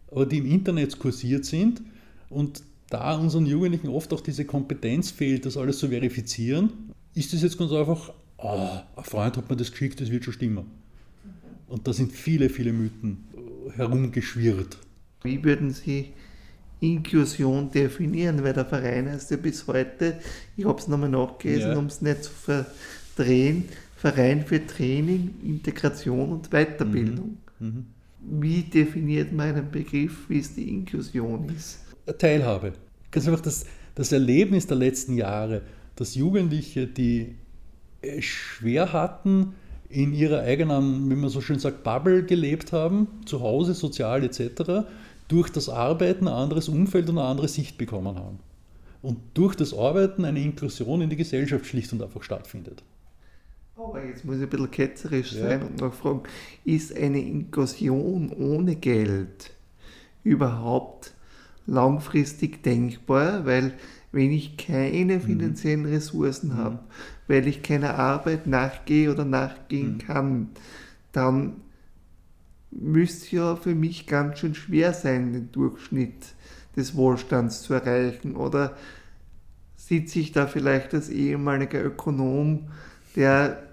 aber 0.10 0.26
die 0.26 0.40
im 0.40 0.48
Internet 0.48 0.98
kursiert 0.98 1.46
sind 1.46 1.84
und 2.30 2.64
da 2.90 3.16
unseren 3.16 3.46
Jugendlichen 3.46 3.90
oft 3.90 4.14
auch 4.14 4.22
diese 4.22 4.46
Kompetenz 4.46 5.12
fehlt, 5.12 5.46
das 5.46 5.58
alles 5.58 5.80
zu 5.80 5.90
verifizieren, 5.90 6.94
ist 7.14 7.34
es 7.34 7.42
jetzt 7.42 7.58
ganz 7.58 7.72
einfach, 7.72 8.12
oh, 8.38 8.70
ein 8.96 9.04
Freund 9.04 9.38
hat 9.38 9.50
mir 9.50 9.56
das 9.56 9.72
geschickt, 9.72 10.02
das 10.02 10.12
wird 10.12 10.24
schon 10.24 10.34
stimmen. 10.34 10.66
Und 11.68 11.88
da 11.88 11.94
sind 11.94 12.12
viele, 12.12 12.50
viele 12.50 12.74
Mythen 12.74 13.26
herumgeschwirrt. 13.76 14.78
Wie 15.24 15.44
würden 15.44 15.72
Sie 15.72 16.14
Inklusion 16.80 17.70
definieren? 17.70 18.44
Weil 18.44 18.54
der 18.54 18.66
Verein 18.66 19.10
heißt 19.10 19.32
ja 19.32 19.38
bis 19.38 19.68
heute, 19.68 20.20
ich 20.58 20.66
habe 20.66 20.80
es 20.80 20.88
nochmal 20.88 21.10
nachgelesen, 21.10 21.72
ja. 21.72 21.78
um 21.78 21.86
es 21.86 22.02
nicht 22.02 22.24
zu 22.24 22.32
verdrehen, 22.32 23.66
Verein 23.96 24.46
für 24.46 24.66
Training, 24.66 25.36
Integration 25.44 26.32
und 26.32 26.50
Weiterbildung. 26.50 27.38
Mhm. 27.60 27.68
Mhm. 27.68 28.42
Wie 28.42 28.64
definiert 28.64 29.32
man 29.32 29.56
einen 29.56 29.72
Begriff, 29.72 30.30
wie 30.30 30.40
es 30.40 30.56
die 30.56 30.70
Inklusion 30.70 31.50
ist? 31.56 31.80
Teilhabe. 32.18 32.74
Ganz 33.12 33.28
einfach 33.28 33.42
das, 33.42 33.66
das 33.96 34.12
Erlebnis 34.12 34.68
der 34.68 34.78
letzten 34.78 35.16
Jahre, 35.16 35.62
dass 35.96 36.16
Jugendliche, 36.16 36.88
die 36.88 37.36
schwer 38.20 38.94
hatten, 38.94 39.54
in 39.90 40.14
ihrer 40.14 40.42
eigenen, 40.42 41.10
wie 41.10 41.16
man 41.16 41.30
so 41.30 41.42
schön 41.42 41.60
sagt, 41.60 41.84
Bubble 41.84 42.24
gelebt 42.24 42.72
haben, 42.72 43.08
zu 43.26 43.42
Hause, 43.42 43.74
sozial 43.74 44.24
etc., 44.24 44.86
durch 45.28 45.50
das 45.50 45.70
Arbeiten 45.70 46.28
ein 46.28 46.34
anderes 46.34 46.70
Umfeld 46.70 47.10
und 47.10 47.18
eine 47.18 47.28
andere 47.28 47.48
Sicht 47.48 47.78
bekommen 47.78 48.16
haben. 48.16 48.40
Und 49.02 49.18
durch 49.34 49.56
das 49.56 49.74
Arbeiten 49.74 50.26
eine 50.26 50.42
Inklusion 50.42 51.02
in 51.02 51.10
die 51.10 51.16
Gesellschaft 51.16 51.66
schlicht 51.66 51.92
und 51.94 52.02
einfach 52.02 52.24
stattfindet. 52.24 52.84
Aber 53.76 54.04
jetzt 54.04 54.26
muss 54.26 54.38
ich 54.38 54.44
ein 54.44 54.50
bisschen 54.50 54.72
ketzerisch 54.72 55.34
ja. 55.34 55.42
sein 55.42 55.64
und 55.64 55.80
noch 55.80 55.94
fragen, 55.94 56.24
ist 56.66 56.96
eine 56.96 57.22
Inklusion 57.22 58.32
ohne 58.34 58.76
Geld 58.76 59.52
überhaupt 60.24 61.14
langfristig 61.70 62.64
denkbar? 62.64 63.46
Weil 63.46 63.74
wenn 64.12 64.32
ich 64.32 64.58
keine 64.58 65.16
mhm. 65.16 65.22
finanziellen 65.22 65.86
Ressourcen 65.86 66.50
mhm. 66.50 66.58
habe, 66.58 66.80
weil 67.28 67.48
ich 67.48 67.62
keiner 67.62 67.96
Arbeit 67.96 68.48
nachgehe 68.48 69.12
oder 69.12 69.26
nachgehen 69.26 69.94
mhm. 69.94 69.98
kann, 70.00 70.50
dann 71.12 71.62
müsste 72.72 73.36
ja 73.36 73.56
für 73.56 73.76
mich 73.76 74.08
ganz 74.08 74.40
schön 74.40 74.56
schwer 74.56 74.94
sein, 74.94 75.34
den 75.34 75.52
Durchschnitt 75.52 76.34
des 76.76 76.96
Wohlstands 76.96 77.62
zu 77.64 77.74
erreichen. 77.74 78.36
Oder 78.36 78.76
sitze 79.76 80.20
ich 80.20 80.32
da 80.32 80.48
vielleicht 80.48 80.94
als 80.94 81.10
ehemaliger 81.10 81.84
Ökonom, 81.84 82.68
der 83.16 83.64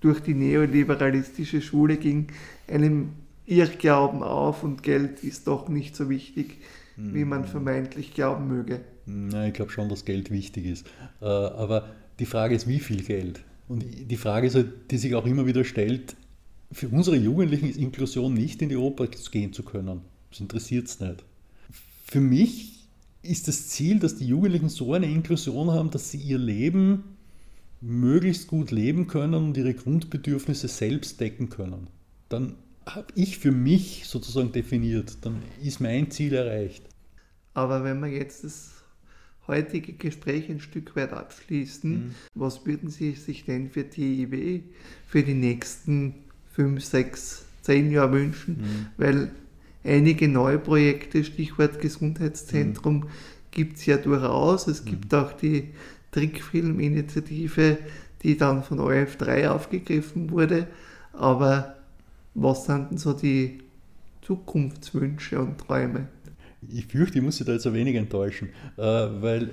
durch 0.00 0.20
die 0.20 0.34
neoliberalistische 0.34 1.62
Schule 1.62 1.96
ging, 1.96 2.26
einem 2.68 3.10
Irrglauben 3.46 4.22
auf 4.22 4.62
und 4.62 4.82
Geld 4.82 5.22
ist 5.22 5.46
doch 5.46 5.68
nicht 5.68 5.96
so 5.96 6.10
wichtig, 6.10 6.58
wie 6.96 7.24
man 7.24 7.44
vermeintlich 7.44 8.14
glauben 8.14 8.48
möge. 8.48 8.80
Nein, 9.06 9.48
ich 9.48 9.54
glaube 9.54 9.70
schon, 9.70 9.88
dass 9.88 10.04
Geld 10.04 10.30
wichtig 10.30 10.66
ist. 10.66 10.86
Äh, 11.20 11.26
aber 11.26 11.88
die 12.18 12.26
Frage 12.26 12.54
ist, 12.54 12.68
wie 12.68 12.78
viel 12.78 13.02
Geld? 13.02 13.44
Und 13.68 13.84
die 13.84 14.16
Frage 14.16 14.46
ist 14.46 14.54
halt, 14.54 14.90
die 14.90 14.98
sich 14.98 15.14
auch 15.14 15.26
immer 15.26 15.46
wieder 15.46 15.64
stellt, 15.64 16.16
für 16.70 16.88
unsere 16.88 17.16
Jugendlichen 17.16 17.68
ist 17.68 17.76
Inklusion 17.76 18.34
nicht 18.34 18.60
in 18.62 18.68
die 18.68 18.76
Oper 18.76 19.06
gehen 19.06 19.52
zu 19.52 19.62
können. 19.62 20.00
Das 20.30 20.40
interessiert 20.40 20.88
es 20.88 21.00
nicht. 21.00 21.24
Für 22.04 22.20
mich 22.20 22.88
ist 23.22 23.48
das 23.48 23.68
Ziel, 23.68 24.00
dass 24.00 24.16
die 24.16 24.26
Jugendlichen 24.26 24.68
so 24.68 24.92
eine 24.92 25.06
Inklusion 25.06 25.70
haben, 25.70 25.90
dass 25.90 26.10
sie 26.10 26.18
ihr 26.18 26.38
Leben 26.38 27.04
möglichst 27.80 28.48
gut 28.48 28.70
leben 28.70 29.06
können 29.06 29.34
und 29.34 29.56
ihre 29.56 29.74
Grundbedürfnisse 29.74 30.68
selbst 30.68 31.20
decken 31.20 31.48
können. 31.48 31.86
Dann 32.28 32.56
habe 32.86 33.06
ich 33.14 33.38
für 33.38 33.52
mich 33.52 34.04
sozusagen 34.06 34.52
definiert, 34.52 35.18
dann 35.22 35.42
ist 35.62 35.80
mein 35.80 36.10
Ziel 36.10 36.34
erreicht. 36.34 36.84
Aber 37.54 37.84
wenn 37.84 38.00
wir 38.00 38.08
jetzt 38.08 38.44
das 38.44 38.72
heutige 39.46 39.92
Gespräch 39.92 40.48
ein 40.48 40.60
Stück 40.60 40.96
weit 40.96 41.12
abschließen, 41.12 41.90
mhm. 41.90 42.14
was 42.34 42.66
würden 42.66 42.90
Sie 42.90 43.12
sich 43.12 43.44
denn 43.44 43.70
für 43.70 43.88
TIW 43.88 44.60
für 45.06 45.22
die 45.22 45.34
nächsten 45.34 46.14
fünf, 46.52 46.84
sechs, 46.84 47.44
zehn 47.62 47.90
Jahre 47.90 48.12
wünschen? 48.12 48.56
Mhm. 48.56 48.86
Weil 48.96 49.30
einige 49.84 50.28
neue 50.28 50.58
Projekte, 50.58 51.24
Stichwort 51.24 51.80
Gesundheitszentrum, 51.80 52.96
mhm. 52.96 53.06
gibt 53.50 53.76
es 53.78 53.86
ja 53.86 53.96
durchaus. 53.96 54.66
Es 54.66 54.84
gibt 54.84 55.12
mhm. 55.12 55.18
auch 55.18 55.32
die 55.32 55.70
Trickfilminitiative, 56.10 57.78
die 58.22 58.36
dann 58.36 58.62
von 58.62 58.80
OF3 58.80 59.48
aufgegriffen 59.48 60.30
wurde. 60.30 60.66
Aber 61.12 61.73
was 62.34 62.66
sind 62.66 62.90
denn 62.90 62.98
so 62.98 63.12
die 63.12 63.58
Zukunftswünsche 64.22 65.40
und 65.40 65.58
Träume? 65.58 66.08
Ich 66.68 66.86
fürchte, 66.86 67.18
ich 67.18 67.24
muss 67.24 67.36
Sie 67.36 67.44
da 67.44 67.52
jetzt 67.52 67.66
ein 67.66 67.74
wenig 67.74 67.94
enttäuschen, 67.96 68.48
äh, 68.76 68.82
weil 68.82 69.50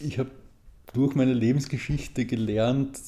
ich 0.00 0.18
habe 0.18 0.30
durch 0.92 1.14
meine 1.14 1.34
Lebensgeschichte 1.34 2.24
gelernt, 2.24 2.98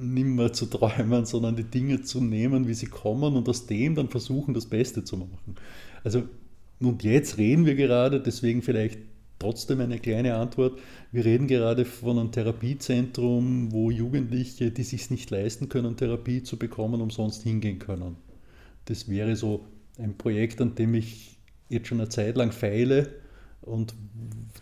nimmer 0.00 0.52
zu 0.52 0.66
träumen, 0.66 1.26
sondern 1.26 1.56
die 1.56 1.64
Dinge 1.64 2.02
zu 2.02 2.22
nehmen, 2.22 2.68
wie 2.68 2.74
sie 2.74 2.86
kommen 2.86 3.36
und 3.36 3.48
aus 3.48 3.66
dem 3.66 3.94
dann 3.94 4.08
versuchen, 4.08 4.54
das 4.54 4.66
Beste 4.66 5.04
zu 5.04 5.18
machen. 5.18 5.56
Also, 6.04 6.22
und 6.80 7.02
jetzt 7.02 7.38
reden 7.38 7.66
wir 7.66 7.74
gerade, 7.74 8.20
deswegen 8.20 8.62
vielleicht 8.62 8.98
trotzdem 9.38 9.80
eine 9.80 9.98
kleine 9.98 10.36
Antwort. 10.36 10.78
Wir 11.12 11.24
reden 11.24 11.46
gerade 11.46 11.84
von 11.84 12.18
einem 12.18 12.32
Therapiezentrum, 12.32 13.72
wo 13.72 13.90
Jugendliche, 13.90 14.70
die 14.70 14.82
sich 14.82 15.10
nicht 15.10 15.30
leisten 15.30 15.68
können, 15.68 15.96
Therapie 15.96 16.42
zu 16.42 16.56
bekommen, 16.56 17.00
umsonst 17.00 17.42
hingehen 17.42 17.78
können. 17.78 18.16
Das 18.86 19.08
wäre 19.08 19.36
so 19.36 19.66
ein 19.98 20.16
Projekt, 20.16 20.60
an 20.60 20.74
dem 20.74 20.94
ich 20.94 21.38
jetzt 21.68 21.88
schon 21.88 22.00
eine 22.00 22.08
Zeit 22.08 22.36
lang 22.36 22.52
feile 22.52 23.08
und 23.62 23.94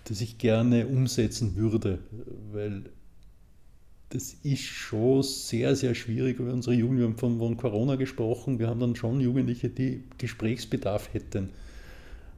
das 0.04 0.20
ich 0.20 0.38
gerne 0.38 0.86
umsetzen 0.86 1.56
würde, 1.56 1.98
weil 2.52 2.84
das 4.10 4.34
ist 4.42 4.62
schon 4.62 5.22
sehr, 5.22 5.74
sehr 5.74 5.94
schwierig. 5.94 6.38
Unsere 6.38 6.76
Jugend, 6.76 6.98
wir 6.98 7.06
haben 7.06 7.16
von, 7.16 7.38
von 7.38 7.56
Corona 7.56 7.96
gesprochen, 7.96 8.58
wir 8.58 8.68
haben 8.68 8.80
dann 8.80 8.94
schon 8.94 9.20
Jugendliche, 9.20 9.70
die 9.70 10.04
Gesprächsbedarf 10.18 11.14
hätten. 11.14 11.48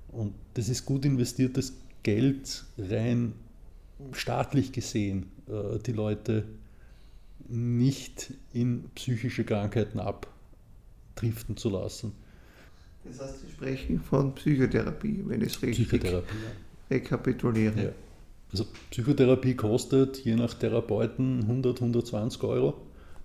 Und 0.09 0.35
das 0.55 0.69
ist 0.69 0.87
gut 0.87 1.05
investiertes 1.05 1.77
Geld, 2.05 2.65
rein 2.79 3.33
staatlich 4.13 4.73
gesehen, 4.73 5.27
äh, 5.49 5.79
die 5.81 5.93
Leute 5.93 6.45
nicht 7.49 8.33
in 8.53 8.85
psychische 8.95 9.45
Krankheiten 9.45 9.99
abdriften 11.15 11.57
zu 11.57 11.71
lassen. 11.71 12.13
Das 13.05 13.21
heißt, 13.21 13.41
Sie 13.41 13.53
sprechen 13.53 14.01
von 14.01 14.35
Psychotherapie, 14.35 15.23
wenn 15.27 15.43
ich 15.43 15.55
es 15.55 15.63
richtig 15.63 15.89
Psychotherapie, 15.89 16.35
ja. 16.35 16.97
rekapituliere. 16.97 17.85
Ja. 17.85 17.91
Also 18.51 18.67
Psychotherapie 18.91 19.55
kostet 19.55 20.25
je 20.25 20.37
nach 20.37 20.55
Therapeuten 20.55 21.43
100, 21.43 21.81
120 21.81 22.43
Euro. 22.45 22.75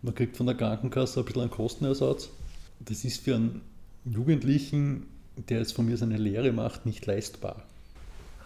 Man 0.02 0.15
kriegt 0.15 0.38
von 0.38 0.47
der 0.47 0.56
Krankenkasse 0.56 1.19
ein 1.19 1.25
bisschen 1.25 1.41
einen 1.43 1.52
Kostenersatz. 1.52 2.30
Das 2.80 3.06
ist 3.06 3.21
für 3.21 3.36
einen 3.36 3.62
Jugendlichen, 4.06 5.06
der 5.49 5.60
jetzt 5.60 5.73
von 5.73 5.86
mir 5.86 5.97
seine 5.97 6.17
Lehre 6.17 6.52
macht, 6.52 6.86
nicht 6.86 7.06
leistbar. 7.06 7.63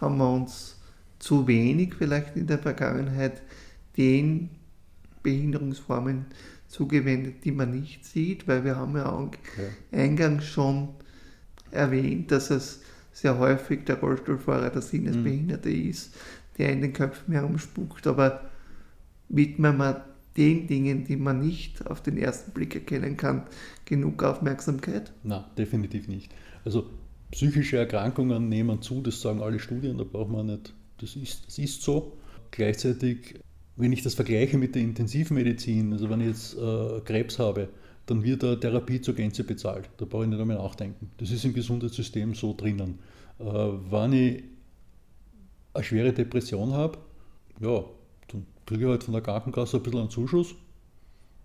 Haben 0.00 0.18
wir 0.18 0.30
uns 0.30 0.76
zu 1.18 1.46
wenig 1.46 1.94
vielleicht 1.94 2.36
in 2.36 2.46
der 2.46 2.58
Vergangenheit 2.58 3.42
den 3.96 4.50
Behinderungsformen 5.22 6.26
zugewendet, 6.74 7.44
die 7.44 7.52
man 7.52 7.70
nicht 7.70 8.04
sieht, 8.04 8.48
weil 8.48 8.64
wir 8.64 8.74
haben 8.74 8.96
ja, 8.96 9.30
ja. 9.30 9.98
eingangs 9.98 10.44
schon 10.44 10.88
erwähnt, 11.70 12.32
dass 12.32 12.50
es 12.50 12.82
sehr 13.12 13.38
häufig 13.38 13.84
der 13.84 14.00
Rollstuhlfahrer 14.00 14.70
der 14.70 14.82
Sinnesbehinderte 14.82 15.68
mhm. 15.68 15.90
ist, 15.90 16.16
der 16.58 16.72
in 16.72 16.82
den 16.82 16.92
Köpfen 16.92 17.32
herumspuckt, 17.32 18.08
aber 18.08 18.50
widmen 19.28 19.76
wir 19.76 20.04
den 20.36 20.66
Dingen, 20.66 21.04
die 21.04 21.14
man 21.16 21.38
nicht 21.38 21.86
auf 21.86 22.02
den 22.02 22.16
ersten 22.16 22.50
Blick 22.50 22.74
erkennen 22.74 23.16
kann, 23.16 23.46
genug 23.84 24.24
Aufmerksamkeit? 24.24 25.12
Na, 25.22 25.48
definitiv 25.56 26.08
nicht. 26.08 26.34
Also 26.64 26.90
psychische 27.30 27.76
Erkrankungen 27.76 28.48
nehmen 28.48 28.82
zu, 28.82 29.00
das 29.00 29.20
sagen 29.20 29.40
alle 29.40 29.60
Studien, 29.60 29.96
da 29.96 30.02
braucht 30.02 30.30
man 30.30 30.46
nicht, 30.46 30.74
das 30.98 31.14
ist, 31.14 31.46
das 31.46 31.58
ist 31.58 31.82
so. 31.82 32.16
Gleichzeitig, 32.50 33.36
wenn 33.76 33.92
ich 33.92 34.02
das 34.02 34.14
vergleiche 34.14 34.56
mit 34.58 34.74
der 34.74 34.82
Intensivmedizin, 34.82 35.92
also 35.92 36.08
wenn 36.10 36.20
ich 36.20 36.28
jetzt 36.28 36.56
äh, 36.56 37.00
Krebs 37.04 37.38
habe, 37.38 37.68
dann 38.06 38.22
wird 38.22 38.44
eine 38.44 38.60
Therapie 38.60 39.00
zur 39.00 39.14
Gänze 39.14 39.44
bezahlt. 39.44 39.88
Da 39.96 40.04
brauche 40.04 40.24
ich 40.24 40.30
nicht 40.30 40.40
einmal 40.40 40.58
nachdenken. 40.58 41.10
Das 41.16 41.30
ist 41.30 41.44
im 41.44 41.54
Gesundheitssystem 41.54 42.34
so 42.34 42.54
drinnen. 42.54 42.98
Äh, 43.38 43.44
wenn 43.44 44.12
ich 44.12 44.44
eine 45.72 45.84
schwere 45.84 46.12
Depression 46.12 46.72
habe, 46.72 46.98
ja, 47.60 47.84
dann 48.28 48.46
kriege 48.66 48.84
ich 48.84 48.88
halt 48.88 49.04
von 49.04 49.14
der 49.14 49.22
Krankenkasse 49.22 49.78
ein 49.78 49.82
bisschen 49.82 50.00
einen 50.00 50.10
Zuschuss 50.10 50.54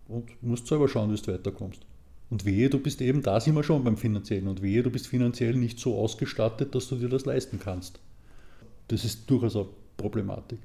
und 0.08 0.44
musst 0.44 0.68
selber 0.68 0.88
schauen, 0.88 1.12
wie 1.12 1.16
du 1.16 1.34
weiterkommst. 1.34 1.82
Und 2.30 2.46
wehe, 2.46 2.70
du 2.70 2.78
bist 2.78 3.02
eben, 3.02 3.24
da 3.24 3.40
sind 3.40 3.56
wir 3.56 3.64
schon 3.64 3.84
beim 3.84 3.98
Finanziellen, 3.98 4.48
und 4.48 4.62
wehe, 4.62 4.84
du 4.84 4.92
bist 4.92 5.08
finanziell 5.08 5.56
nicht 5.56 5.80
so 5.80 5.98
ausgestattet, 5.98 6.76
dass 6.76 6.88
du 6.88 6.96
dir 6.96 7.10
das 7.10 7.26
leisten 7.26 7.60
kannst. 7.60 8.00
Das 8.88 9.04
ist 9.04 9.30
durchaus 9.30 9.56
eine 9.56 9.66
Problematik. 9.98 10.60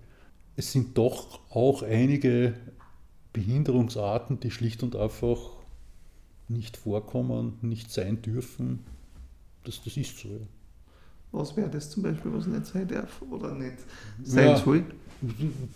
Es 0.56 0.72
sind 0.72 0.96
doch 0.96 1.40
auch 1.50 1.82
einige 1.82 2.54
Behinderungsarten, 3.32 4.40
die 4.40 4.50
schlicht 4.50 4.82
und 4.82 4.94
einfach 4.96 5.38
nicht 6.48 6.76
vorkommen, 6.76 7.58
nicht 7.62 7.90
sein 7.90 8.22
dürfen. 8.22 8.80
Das, 9.64 9.82
das 9.82 9.96
ist 9.96 10.18
so. 10.18 10.28
Ja. 10.28 10.36
Was 11.32 11.56
wäre 11.56 11.68
das 11.68 11.90
zum 11.90 12.04
Beispiel, 12.04 12.32
was 12.32 12.46
nicht 12.46 12.66
sein 12.66 12.86
darf 12.86 13.20
oder 13.28 13.52
nicht 13.54 13.78
sein 14.22 14.46
ja, 14.46 14.56
soll? 14.56 14.84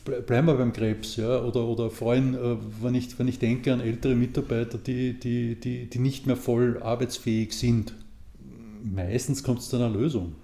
Bleiben 0.05 0.47
wir 0.47 0.55
beim 0.55 0.73
Krebs, 0.73 1.17
ja, 1.17 1.43
oder, 1.43 1.65
oder 1.65 1.91
vor 1.91 2.13
allem, 2.13 2.35
äh, 2.35 2.57
wenn 2.81 2.95
ich, 2.95 3.19
wenn 3.19 3.27
ich 3.27 3.41
denke 3.41 3.73
an 3.73 3.81
ältere 3.81 4.15
Mitarbeiter, 4.15 4.79
die, 4.79 5.19
die, 5.19 5.59
die, 5.59 5.91
die 5.91 5.99
nicht 5.99 6.27
mehr 6.27 6.37
voll 6.37 6.81
arbeitsfähig 6.81 7.53
sind. 7.53 7.95
Meistens 8.85 9.43
kommt 9.43 9.59
es 9.59 9.69
zu 9.69 9.77
einer 9.77 9.91
Lösung 9.91 10.35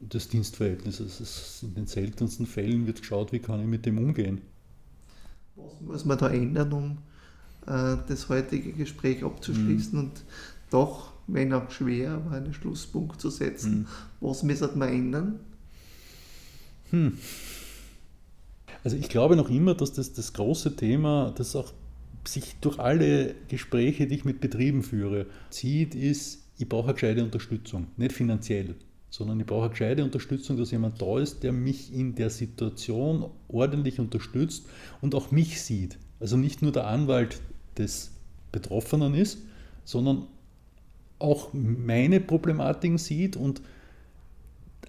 des 0.00 0.28
Dienstverhältnisses. 0.28 1.62
In 1.62 1.74
den 1.74 1.86
seltensten 1.86 2.46
Fällen 2.46 2.86
wird 2.86 3.00
geschaut, 3.00 3.32
wie 3.32 3.38
kann 3.38 3.60
ich 3.60 3.66
mit 3.66 3.86
dem 3.86 3.98
umgehen. 3.98 4.40
Was 5.56 5.80
muss 5.80 6.04
man 6.04 6.18
da 6.18 6.28
ändern, 6.28 6.72
um 6.72 6.98
äh, 7.66 7.96
das 8.08 8.28
heutige 8.28 8.72
Gespräch 8.72 9.24
abzuschließen 9.24 9.98
mhm. 9.98 10.04
und 10.06 10.24
doch, 10.70 11.12
wenn 11.26 11.52
auch 11.52 11.70
schwer, 11.70 12.12
aber 12.12 12.32
einen 12.32 12.54
Schlusspunkt 12.54 13.20
zu 13.20 13.30
setzen. 13.30 13.80
Mhm. 13.80 13.86
Was 14.20 14.42
müssen 14.42 14.78
wir 14.78 14.88
ändern? 14.88 15.40
Hm. 16.90 17.18
Also 18.84 18.96
ich 18.96 19.08
glaube 19.08 19.36
noch 19.36 19.48
immer, 19.48 19.74
dass 19.74 19.92
das, 19.92 20.12
das 20.12 20.32
große 20.32 20.76
Thema, 20.76 21.32
das 21.36 21.54
auch 21.54 21.72
sich 22.24 22.56
durch 22.60 22.78
alle 22.78 23.34
Gespräche, 23.48 24.06
die 24.06 24.16
ich 24.16 24.24
mit 24.24 24.40
Betrieben 24.40 24.82
führe, 24.82 25.26
zieht, 25.50 25.94
ist, 25.94 26.44
ich 26.58 26.68
brauche 26.68 26.86
eine 26.86 26.94
gescheite 26.94 27.24
Unterstützung. 27.24 27.88
Nicht 27.96 28.12
finanziell, 28.12 28.74
sondern 29.12 29.38
ich 29.40 29.46
brauche 29.46 29.64
eine 29.64 29.70
gescheite 29.70 30.04
Unterstützung, 30.04 30.56
dass 30.56 30.70
jemand 30.70 31.02
da 31.02 31.18
ist, 31.18 31.42
der 31.42 31.52
mich 31.52 31.92
in 31.92 32.14
der 32.14 32.30
Situation 32.30 33.26
ordentlich 33.46 34.00
unterstützt 34.00 34.64
und 35.02 35.14
auch 35.14 35.30
mich 35.30 35.60
sieht. 35.60 35.98
Also 36.18 36.38
nicht 36.38 36.62
nur 36.62 36.72
der 36.72 36.86
Anwalt 36.86 37.42
des 37.76 38.10
Betroffenen 38.52 39.14
ist, 39.14 39.38
sondern 39.84 40.26
auch 41.18 41.50
meine 41.52 42.20
Problematiken 42.20 42.96
sieht 42.96 43.36
und 43.36 43.60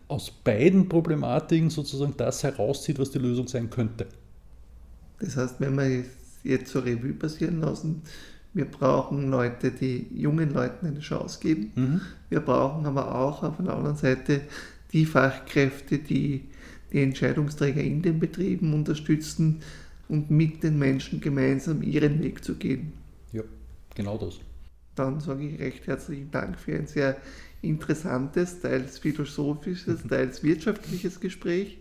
aus 0.08 0.32
beiden 0.32 0.88
Problematiken 0.88 1.70
sozusagen 1.70 2.14
das 2.16 2.44
herauszieht, 2.44 3.00
was 3.00 3.12
die 3.12 3.20
Lösung 3.20 3.50
sein 3.50 3.70
könnte. 3.70 4.08
Das 5.20 5.36
heißt, 5.36 5.60
wenn 5.60 5.76
wir 5.76 6.06
jetzt 6.46 6.72
zur 6.72 6.86
Revue 6.86 7.12
passieren 7.12 7.60
lassen, 7.60 8.04
wir 8.54 8.66
brauchen 8.66 9.32
Leute, 9.32 9.72
die 9.72 10.08
jungen 10.14 10.54
Leuten 10.54 10.86
eine 10.86 11.00
Chance 11.00 11.40
geben. 11.42 11.72
Mhm. 11.76 12.02
Wir 12.30 12.40
brauchen 12.40 12.86
aber 12.86 13.16
auch 13.16 13.44
auf 13.44 13.58
der 13.58 13.74
anderen 13.74 13.98
Seite 13.98 14.42
die 14.92 15.06
Fachkräfte, 15.06 15.98
die 15.98 16.44
die 16.92 17.02
Entscheidungsträger 17.02 17.82
in 17.82 18.04
den 18.04 18.20
Betrieben 18.20 18.74
unterstützen 18.74 19.62
und 20.08 20.30
mit 20.30 20.64
den 20.64 20.78
Menschen 20.78 21.20
gemeinsam 21.20 21.82
ihren 21.82 22.22
Weg 22.22 22.44
zu 22.44 22.56
gehen. 22.56 22.94
Ja, 23.32 23.42
genau 23.96 24.18
das. 24.18 24.40
Dann 24.96 25.20
sage 25.20 25.48
ich 25.48 25.60
recht 25.60 25.88
herzlichen 25.88 26.30
Dank 26.30 26.60
für 26.60 26.76
ein 26.76 26.86
sehr 26.86 27.18
interessantes, 27.64 28.62
teils 28.62 29.00
philosophisches, 29.00 30.04
teils 30.08 30.44
wirtschaftliches 30.44 31.20
Gespräch. 31.20 31.80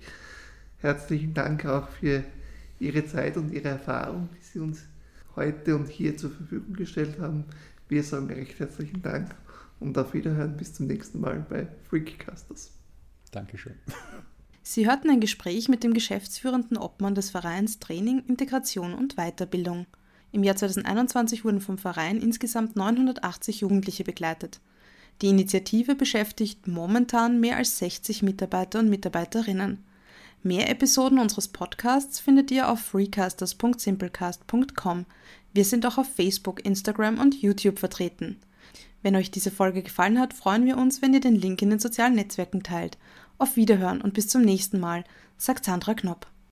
Herzlichen 0.79 1.35
Dank 1.35 1.67
auch 1.67 1.89
für 1.89 2.25
Ihre 2.81 3.05
Zeit 3.05 3.37
und 3.37 3.53
Ihre 3.53 3.69
Erfahrung, 3.69 4.31
die 4.35 4.45
Sie 4.45 4.59
uns 4.59 4.85
heute 5.37 5.77
und 5.77 5.89
hier 5.89 6.17
zur 6.17 6.31
Verfügung 6.31 6.75
gestellt 6.75 7.19
haben. 7.19 7.45
Wir 7.89 8.03
sagen 8.03 8.27
recht 8.27 8.59
herzlichen 8.59 9.03
Dank 9.03 9.35
und 9.81 9.97
auf 9.99 10.15
Wiederhören 10.15 10.57
bis 10.57 10.75
zum 10.75 10.87
nächsten 10.87 11.21
Mal 11.21 11.45
bei 11.49 11.69
Freakcasters. 11.89 12.73
Dankeschön. 13.31 13.75
Sie 14.63 14.87
hörten 14.87 15.11
ein 15.11 15.21
Gespräch 15.21 15.69
mit 15.69 15.83
dem 15.83 15.93
geschäftsführenden 15.93 16.77
Obmann 16.77 17.15
des 17.15 17.31
Vereins 17.31 17.81
Training, 17.81 18.23
Integration 18.29 18.95
und 18.95 19.17
Weiterbildung. 19.17 19.87
Im 20.31 20.45
Jahr 20.45 20.57
2021 20.57 21.45
wurden 21.45 21.61
vom 21.61 21.79
Verein 21.79 22.21
insgesamt 22.21 22.77
980 22.77 23.61
Jugendliche 23.61 24.05
begleitet. 24.05 24.61
Die 25.21 25.29
Initiative 25.29 25.95
beschäftigt 25.95 26.67
momentan 26.67 27.41
mehr 27.41 27.57
als 27.57 27.79
60 27.79 28.23
Mitarbeiter 28.23 28.79
und 28.79 28.89
Mitarbeiterinnen. 28.89 29.85
Mehr 30.45 30.69
Episoden 30.69 31.21
unseres 31.21 31.47
Podcasts 31.47 32.19
findet 32.19 32.51
ihr 32.51 32.69
auf 32.69 32.81
freecasters.simplecast.com. 32.81 35.07
Wir 35.53 35.65
sind 35.65 35.87
auch 35.87 35.99
auf 35.99 36.13
Facebook, 36.13 36.65
Instagram 36.65 37.21
und 37.21 37.41
YouTube 37.41 37.79
vertreten. 37.79 38.41
Wenn 39.03 39.15
euch 39.15 39.31
diese 39.31 39.53
Folge 39.53 39.85
gefallen 39.85 40.19
hat, 40.19 40.35
freuen 40.35 40.65
wir 40.65 40.79
uns, 40.79 41.01
wenn 41.01 41.15
ihr 41.15 41.21
den 41.21 41.37
Link 41.37 41.63
in 41.63 41.71
den 41.71 41.79
sozialen 41.79 42.17
Netzwerken 42.17 42.65
teilt. 42.65 42.99
Auf 43.39 43.55
Wiederhören 43.55 44.01
und 44.01 44.15
bis 44.15 44.27
zum 44.27 44.43
nächsten 44.43 44.81
Mal, 44.81 45.05
sagt 45.37 45.65
Sandra 45.65 45.95
Knopp. 45.95 46.27